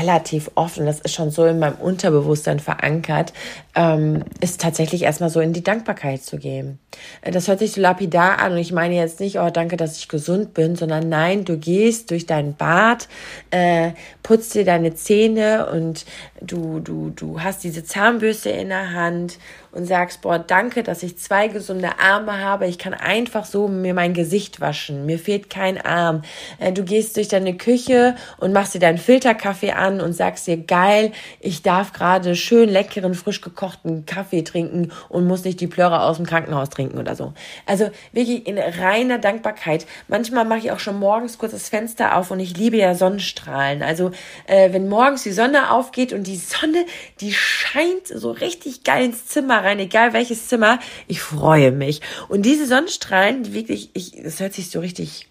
[0.00, 3.32] relativ oft und das ist schon so in meinem Unterbewusstsein verankert,
[3.74, 6.78] ähm, ist tatsächlich erstmal so in die Dankbarkeit zu gehen.
[7.22, 9.98] Äh, das hört sich so lapidar an und ich meine jetzt nicht, oh danke, dass
[9.98, 13.08] ich gesund bin, sondern nein, du gehst durch dein Bad,
[13.50, 13.90] äh,
[14.22, 16.04] putzt dir deine Zähne und
[16.46, 19.38] du, du, du hast diese Zahnbürste in der Hand
[19.74, 22.66] und sagst, boah, danke, dass ich zwei gesunde Arme habe.
[22.66, 26.22] Ich kann einfach so mir mein Gesicht waschen, mir fehlt kein Arm.
[26.60, 30.58] Äh, du gehst durch deine Küche und machst dir deinen Filterkaffee an und sagst dir,
[30.58, 36.02] geil, ich darf gerade schön leckeren, frisch gekochten Kaffee trinken und muss nicht die Plöre
[36.02, 37.32] aus dem Krankenhaus trinken oder so.
[37.66, 39.86] Also wirklich in reiner Dankbarkeit.
[40.06, 43.82] Manchmal mache ich auch schon morgens kurz das Fenster auf und ich liebe ja Sonnenstrahlen.
[43.82, 44.12] Also
[44.46, 46.86] äh, wenn morgens die Sonne aufgeht und die Sonne,
[47.20, 52.00] die scheint so richtig geil ins Zimmer rein, egal welches Zimmer, ich freue mich.
[52.28, 55.28] Und diese Sonnenstrahlen, die wirklich, ich, das hört sich so richtig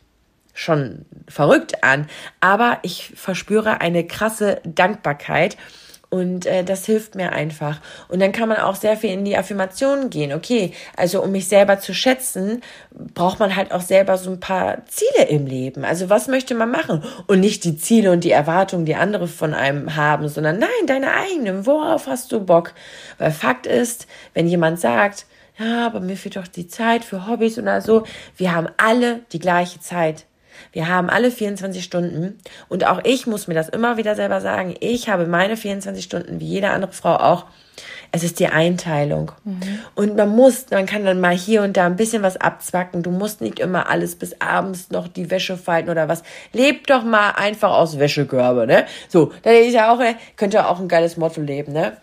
[0.53, 2.07] schon verrückt an,
[2.39, 5.57] aber ich verspüre eine krasse Dankbarkeit
[6.13, 7.81] und äh, das hilft mir einfach.
[8.07, 10.31] Und dann kann man auch sehr viel in die Affirmationen gehen.
[10.31, 12.61] Okay, also um mich selber zu schätzen,
[12.91, 15.83] braucht man halt auch selber so ein paar Ziele im Leben.
[15.83, 17.03] Also was möchte man machen?
[17.25, 21.15] Und nicht die Ziele und die Erwartungen, die andere von einem haben, sondern nein, deine
[21.15, 21.65] eigenen.
[21.65, 22.75] Worauf hast du Bock?
[23.17, 24.05] Weil Fakt ist,
[24.35, 25.25] wenn jemand sagt,
[25.57, 28.03] ja, aber mir fehlt doch die Zeit für Hobbys oder so,
[28.37, 30.25] wir haben alle die gleiche Zeit.
[30.71, 32.37] Wir haben alle 24 Stunden
[32.69, 34.75] und auch ich muss mir das immer wieder selber sagen.
[34.79, 37.45] Ich habe meine 24 Stunden, wie jede andere Frau auch.
[38.15, 39.31] Es ist die Einteilung.
[39.43, 39.79] Mhm.
[39.95, 43.01] Und man muss, man kann dann mal hier und da ein bisschen was abzwacken.
[43.01, 46.21] Du musst nicht immer alles bis abends noch die Wäsche falten oder was.
[46.51, 48.85] Leb doch mal einfach aus Wäschekörbe, ne?
[49.09, 51.97] So, da ist ja auch, äh, könnte auch ein geiles Motto leben, ne?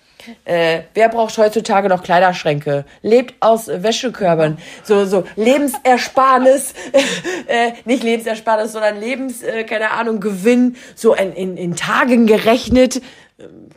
[0.45, 2.85] Äh, wer braucht heutzutage noch Kleiderschränke?
[3.03, 4.59] Lebt aus Wäschekörben.
[4.83, 6.75] So, so Lebensersparnis,
[7.47, 13.01] äh, nicht Lebensersparnis, sondern Lebens, äh, keine Ahnung, Gewinn, so in, in, in Tagen gerechnet.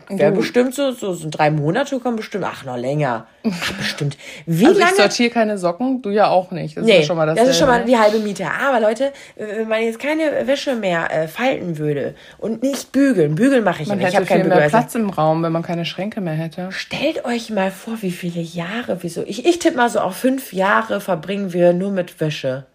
[0.10, 3.28] Wäre bestimmt so, so, so drei Monate kommen bestimmt, ach, noch länger.
[3.50, 4.18] Ach, bestimmt.
[4.46, 4.92] Wie also lange?
[4.92, 6.78] ich sortiere keine Socken, du ja auch nicht.
[6.78, 7.38] Das nee, ist schon mal das.
[7.38, 8.46] Das ist schon mal die halbe Miete.
[8.46, 13.64] Aber Leute, wenn man jetzt keine Wäsche mehr äh, falten würde und nicht bügeln, bügeln
[13.64, 14.08] mache ich man nicht.
[14.08, 16.72] Hätte ich habe viel mehr Platz im Raum, wenn man keine Schränke mehr hätte.
[16.72, 19.24] Stellt euch mal vor, wie viele Jahre, wieso.
[19.24, 22.66] Ich, ich tippe mal so auf fünf Jahre verbringen wir nur mit Wäsche.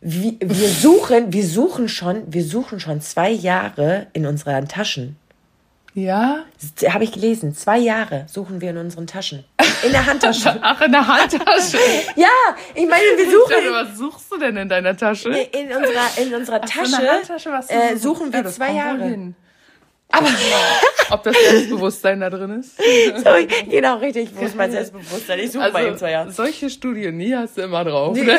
[0.00, 5.16] Wir, wir suchen, wir suchen schon, wir suchen schon zwei Jahre in unseren Taschen.
[5.94, 6.44] Ja?
[6.88, 7.54] Habe ich gelesen.
[7.54, 9.44] Zwei Jahre suchen wir in unseren Taschen.
[9.84, 10.58] In der Handtasche.
[10.62, 11.78] Ach, in der Handtasche.
[12.16, 12.28] ja,
[12.74, 13.50] ich meine, wir suchen.
[13.50, 15.30] Dachte, was suchst du denn in deiner Tasche?
[15.30, 19.34] In unserer, in unserer Tasche, Handtasche äh, suchen wir ja, zwei Jahre.
[20.12, 20.28] Aber
[21.10, 22.80] ob das Selbstbewusstsein da drin ist?
[23.20, 23.30] So,
[23.68, 24.30] genau, richtig.
[24.34, 25.38] Wo ist mein Selbstbewusstsein?
[25.40, 26.30] Ich suche also, mal in zwei Jahren.
[26.30, 28.16] Solche Studien, nie hast du immer drauf.
[28.16, 28.38] Ne?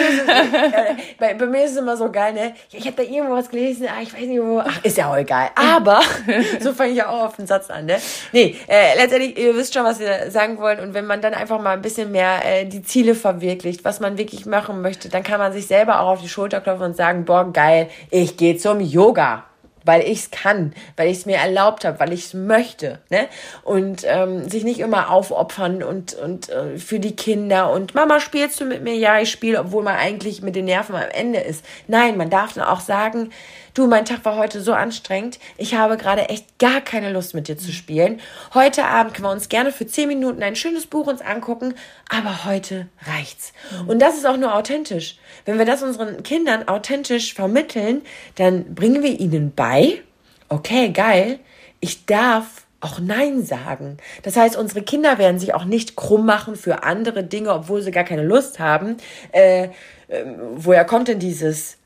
[1.19, 2.53] bei, bei, mir ist es immer so geil, ne?
[2.71, 4.59] Ich habe da irgendwo was gelesen, ah, ich weiß nicht wo.
[4.59, 5.49] Ach, ist ja auch egal.
[5.55, 6.01] Aber,
[6.59, 7.97] so fange ich ja auch auf den Satz an, ne?
[8.31, 10.79] Nee, äh, letztendlich, ihr wisst schon, was wir sagen wollen.
[10.79, 14.17] Und wenn man dann einfach mal ein bisschen mehr äh, die Ziele verwirklicht, was man
[14.17, 17.25] wirklich machen möchte, dann kann man sich selber auch auf die Schulter klopfen und sagen,
[17.25, 19.45] boah, geil, ich gehe zum Yoga
[19.83, 23.27] weil ich es kann, weil ich es mir erlaubt habe, weil ich es möchte, ne?
[23.63, 28.59] Und ähm, sich nicht immer aufopfern und und äh, für die Kinder und Mama spielst
[28.59, 28.95] du mit mir?
[28.95, 31.65] Ja, ich spiele, obwohl man eigentlich mit den Nerven am Ende ist.
[31.87, 33.31] Nein, man darf dann auch sagen,
[33.73, 37.47] du, mein Tag war heute so anstrengend, ich habe gerade echt gar keine Lust mit
[37.47, 38.19] dir zu spielen.
[38.53, 41.75] Heute Abend können wir uns gerne für zehn Minuten ein schönes Buch uns angucken,
[42.09, 43.53] aber heute reicht's.
[43.87, 45.17] Und das ist auch nur authentisch.
[45.45, 48.01] Wenn wir das unseren Kindern authentisch vermitteln,
[48.35, 50.01] dann bringen wir ihnen bei,
[50.49, 51.39] okay, geil,
[51.79, 53.97] ich darf auch Nein sagen.
[54.23, 57.91] Das heißt, unsere Kinder werden sich auch nicht krumm machen für andere Dinge, obwohl sie
[57.91, 58.97] gar keine Lust haben.
[59.31, 59.65] Äh,
[60.07, 61.77] äh, woher kommt denn dieses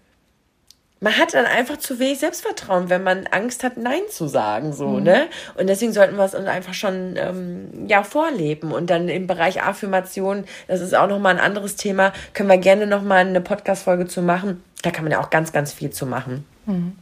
[1.01, 4.87] man hat dann einfach zu wenig Selbstvertrauen, wenn man Angst hat, Nein zu sagen, so,
[4.87, 5.03] mhm.
[5.03, 5.27] ne?
[5.57, 8.71] Und deswegen sollten wir es uns einfach schon, ähm, ja, vorleben.
[8.71, 12.87] Und dann im Bereich Affirmation, das ist auch nochmal ein anderes Thema, können wir gerne
[12.87, 14.63] nochmal eine Podcast-Folge zu machen.
[14.83, 16.45] Da kann man ja auch ganz, ganz viel zu machen.
[16.65, 16.93] Mhm.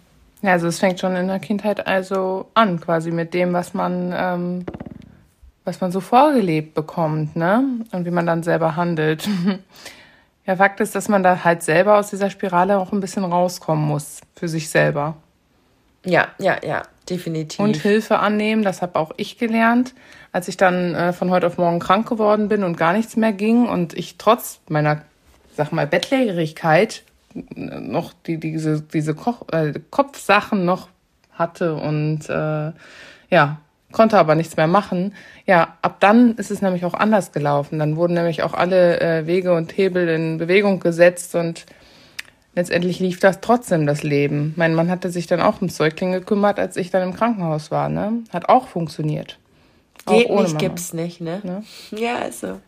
[0.41, 4.13] Ja, also es fängt schon in der Kindheit also an, quasi mit dem, was man,
[4.13, 4.65] ähm,
[5.63, 7.63] was man so vorgelebt bekommt, ne?
[7.91, 9.29] Und wie man dann selber handelt.
[10.45, 13.85] Ja, Fakt ist, dass man da halt selber aus dieser Spirale auch ein bisschen rauskommen
[13.85, 15.15] muss für sich selber.
[16.05, 17.59] Ja, ja, ja, definitiv.
[17.59, 19.93] Und Hilfe annehmen, das habe auch ich gelernt,
[20.33, 23.31] als ich dann äh, von heute auf morgen krank geworden bin und gar nichts mehr
[23.31, 25.01] ging und ich trotz meiner,
[25.55, 27.03] sag mal, Bettlägerigkeit
[27.55, 30.89] noch die, diese, diese Koch, äh, Kopfsachen noch
[31.31, 32.71] hatte und äh,
[33.29, 33.57] ja,
[33.93, 35.13] konnte aber nichts mehr machen.
[35.45, 37.79] Ja, ab dann ist es nämlich auch anders gelaufen.
[37.79, 41.65] Dann wurden nämlich auch alle äh, Wege und Hebel in Bewegung gesetzt und
[42.55, 44.53] letztendlich lief das trotzdem das Leben.
[44.57, 47.87] Mein Mann hatte sich dann auch um Säugling gekümmert, als ich dann im Krankenhaus war.
[47.87, 48.23] Ne?
[48.31, 49.37] Hat auch funktioniert.
[50.05, 50.57] Geht nicht, Mama.
[50.57, 51.39] gibt's nicht, ne?
[51.43, 51.63] ne?
[51.91, 52.59] Ja, also.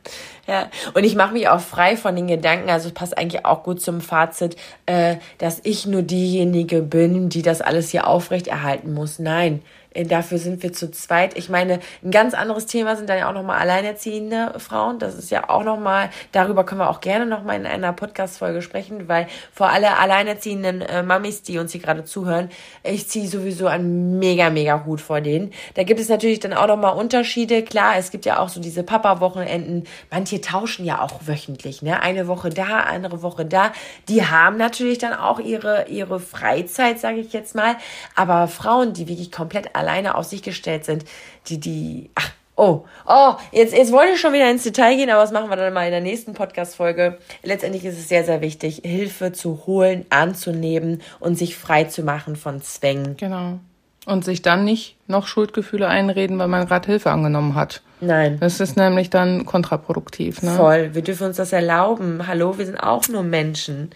[0.48, 0.70] Ja.
[0.94, 3.82] Und ich mache mich auch frei von den Gedanken, also es passt eigentlich auch gut
[3.82, 4.56] zum Fazit,
[4.86, 9.20] äh, dass ich nur diejenige bin, die das alles hier aufrechterhalten muss.
[9.20, 9.62] Nein,
[10.04, 11.38] Dafür sind wir zu zweit.
[11.38, 15.00] Ich meine, ein ganz anderes Thema sind dann ja auch nochmal alleinerziehende Frauen.
[15.00, 19.08] Das ist ja auch nochmal, darüber können wir auch gerne nochmal in einer Podcast-Folge sprechen,
[19.08, 22.50] weil vor alle alleinerziehenden äh, Mamis, die uns hier gerade zuhören,
[22.84, 25.54] ich ziehe sowieso einen mega, mega Hut vor denen.
[25.76, 27.64] Da gibt es natürlich dann auch nochmal Unterschiede.
[27.64, 29.86] Klar, es gibt ja auch so diese Papa-Wochenenden.
[30.12, 32.02] Manche tauschen ja auch wöchentlich, ne?
[32.02, 33.72] Eine Woche da, andere Woche da.
[34.10, 37.76] Die haben natürlich dann auch ihre, ihre Freizeit, sage ich jetzt mal.
[38.16, 41.06] Aber Frauen, die wirklich komplett alleine auf sich gestellt sind,
[41.48, 45.22] die, die, ach, Oh, oh, jetzt, jetzt wollte ich schon wieder ins Detail gehen, aber
[45.22, 47.18] das machen wir dann mal in der nächsten Podcast-Folge.
[47.44, 52.38] Letztendlich ist es sehr, sehr wichtig, Hilfe zu holen, anzunehmen und sich frei zu machen
[52.38, 53.18] von Zwängen.
[53.18, 53.60] Genau.
[54.06, 57.82] Und sich dann nicht noch Schuldgefühle einreden, weil man gerade Hilfe angenommen hat.
[58.00, 58.38] Nein.
[58.40, 60.42] Das ist nämlich dann kontraproduktiv.
[60.42, 60.52] Ne?
[60.52, 60.94] Voll.
[60.94, 62.26] Wir dürfen uns das erlauben.
[62.26, 63.90] Hallo, wir sind auch nur Menschen.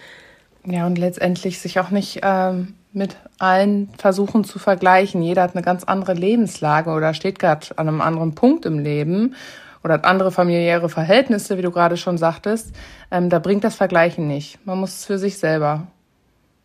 [0.65, 5.21] Ja, und letztendlich sich auch nicht ähm, mit allen versuchen zu vergleichen.
[5.21, 9.35] Jeder hat eine ganz andere Lebenslage oder steht gerade an einem anderen Punkt im Leben
[9.83, 12.73] oder hat andere familiäre Verhältnisse, wie du gerade schon sagtest.
[13.11, 14.65] Ähm, da bringt das Vergleichen nicht.
[14.65, 15.87] Man muss es für sich selber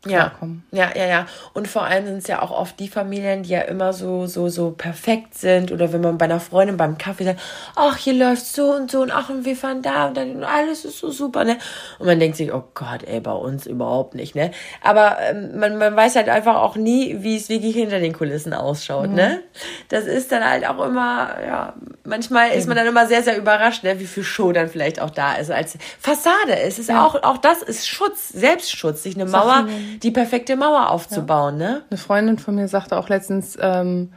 [0.07, 0.65] Ja, klarkommen.
[0.71, 1.27] ja, ja, ja.
[1.53, 4.49] Und vor allem sind es ja auch oft die Familien, die ja immer so, so,
[4.49, 5.73] so perfekt sind.
[5.73, 7.41] Oder wenn man bei einer Freundin beim Kaffee sagt,
[7.77, 10.85] ach, hier läuft so und so und ach, und wir fahren da und dann alles
[10.85, 11.59] ist so super, ne?
[11.99, 14.51] Und man denkt sich, oh Gott, ey, bei uns überhaupt nicht, ne?
[14.83, 18.53] Aber ähm, man, man weiß halt einfach auch nie, wie es wirklich hinter den Kulissen
[18.55, 19.41] ausschaut, ne?
[19.89, 21.75] Das ist dann halt auch immer, ja,
[22.05, 23.99] manchmal ist man dann immer sehr, sehr überrascht, ne?
[24.01, 26.59] Wie viel Show dann vielleicht auch da ist als Fassade.
[26.63, 29.67] Es ist auch, auch das ist Schutz, Selbstschutz, sich eine Mauer,
[30.03, 31.83] die perfekte Mauer aufzubauen, ne?
[31.91, 34.11] Eine Freundin von mir sagte auch letztens, ähm,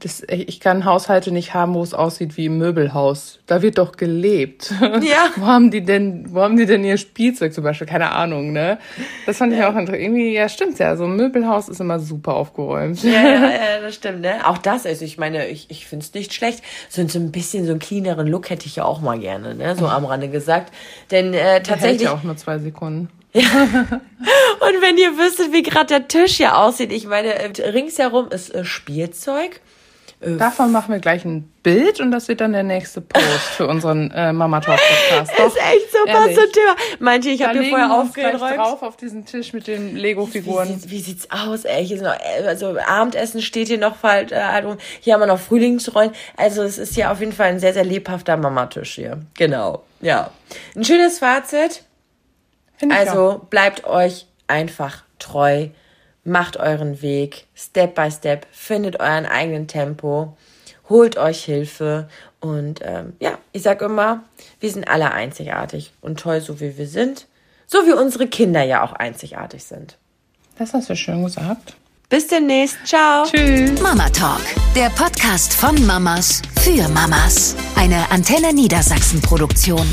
[0.00, 3.38] das, ich kann Haushalte nicht haben, wo es aussieht wie im Möbelhaus.
[3.46, 4.70] Da wird doch gelebt.
[4.82, 5.30] Ja.
[5.36, 7.86] wo haben die denn, wo haben die denn ihr Spielzeug zum Beispiel?
[7.86, 8.78] Keine Ahnung, ne?
[9.24, 9.98] Das fand ich auch interessant.
[10.02, 10.96] Irgendwie, ja, stimmt ja.
[10.96, 13.02] So ein Möbelhaus ist immer super aufgeräumt.
[13.04, 13.20] Ja, ja,
[13.50, 14.46] ja, das stimmt, ne?
[14.46, 16.62] Auch das, also ich meine, ich, ich finde es nicht schlecht.
[16.90, 19.76] So, so ein bisschen so einen cleaneren Look hätte ich ja auch mal gerne, ne?
[19.76, 20.74] So am Rande gesagt.
[21.10, 22.02] Denn äh, Der hält tatsächlich.
[22.02, 23.08] ja auch nur zwei Sekunden.
[24.60, 28.54] Und wenn ihr wüsstet, wie gerade der Tisch hier aussieht, ich meine, äh, ringsherum ist
[28.54, 29.60] äh, Spielzeug.
[30.18, 34.10] Davon machen wir gleich ein Bild und das wird dann der nächste Post für unseren
[34.12, 35.32] äh, Mama Talk Podcast.
[35.38, 36.36] Doch, ist echt super ehrlich.
[36.36, 36.74] so Thema.
[37.00, 38.56] Meinte ich, habe hier vorher aufgeräumt.
[38.56, 40.68] drauf auf diesen Tisch mit den Wie, Lego-Figuren.
[40.68, 41.84] sieht's- wie sieht's aus, ey?
[41.86, 44.38] Hier sind noch, äh, also Abendessen steht hier noch halt, äh.
[45.00, 46.12] Hier haben wir noch Frühlingsrollen.
[46.38, 49.20] Also es ist hier auf jeden Fall ein sehr, sehr lebhafter Mamatisch hier.
[49.34, 49.84] Genau.
[50.00, 50.30] Ja.
[50.74, 51.82] Ein schönes Fazit.
[52.80, 52.96] Ich auch.
[52.96, 55.68] Also bleibt euch einfach treu,
[56.24, 60.36] macht euren Weg, Step by Step, findet euren eigenen Tempo,
[60.88, 62.08] holt euch Hilfe
[62.40, 64.24] und ähm, ja, ich sag immer,
[64.60, 67.26] wir sind alle einzigartig und toll, so wie wir sind,
[67.66, 69.96] so wie unsere Kinder ja auch einzigartig sind.
[70.58, 71.74] Das hast du schön gesagt.
[72.08, 73.24] Bis demnächst, ciao.
[73.24, 73.80] Tschüss.
[73.80, 74.40] Mama Talk,
[74.76, 77.56] der Podcast von Mamas für Mamas.
[77.74, 79.86] Eine Antenne Niedersachsen Produktion.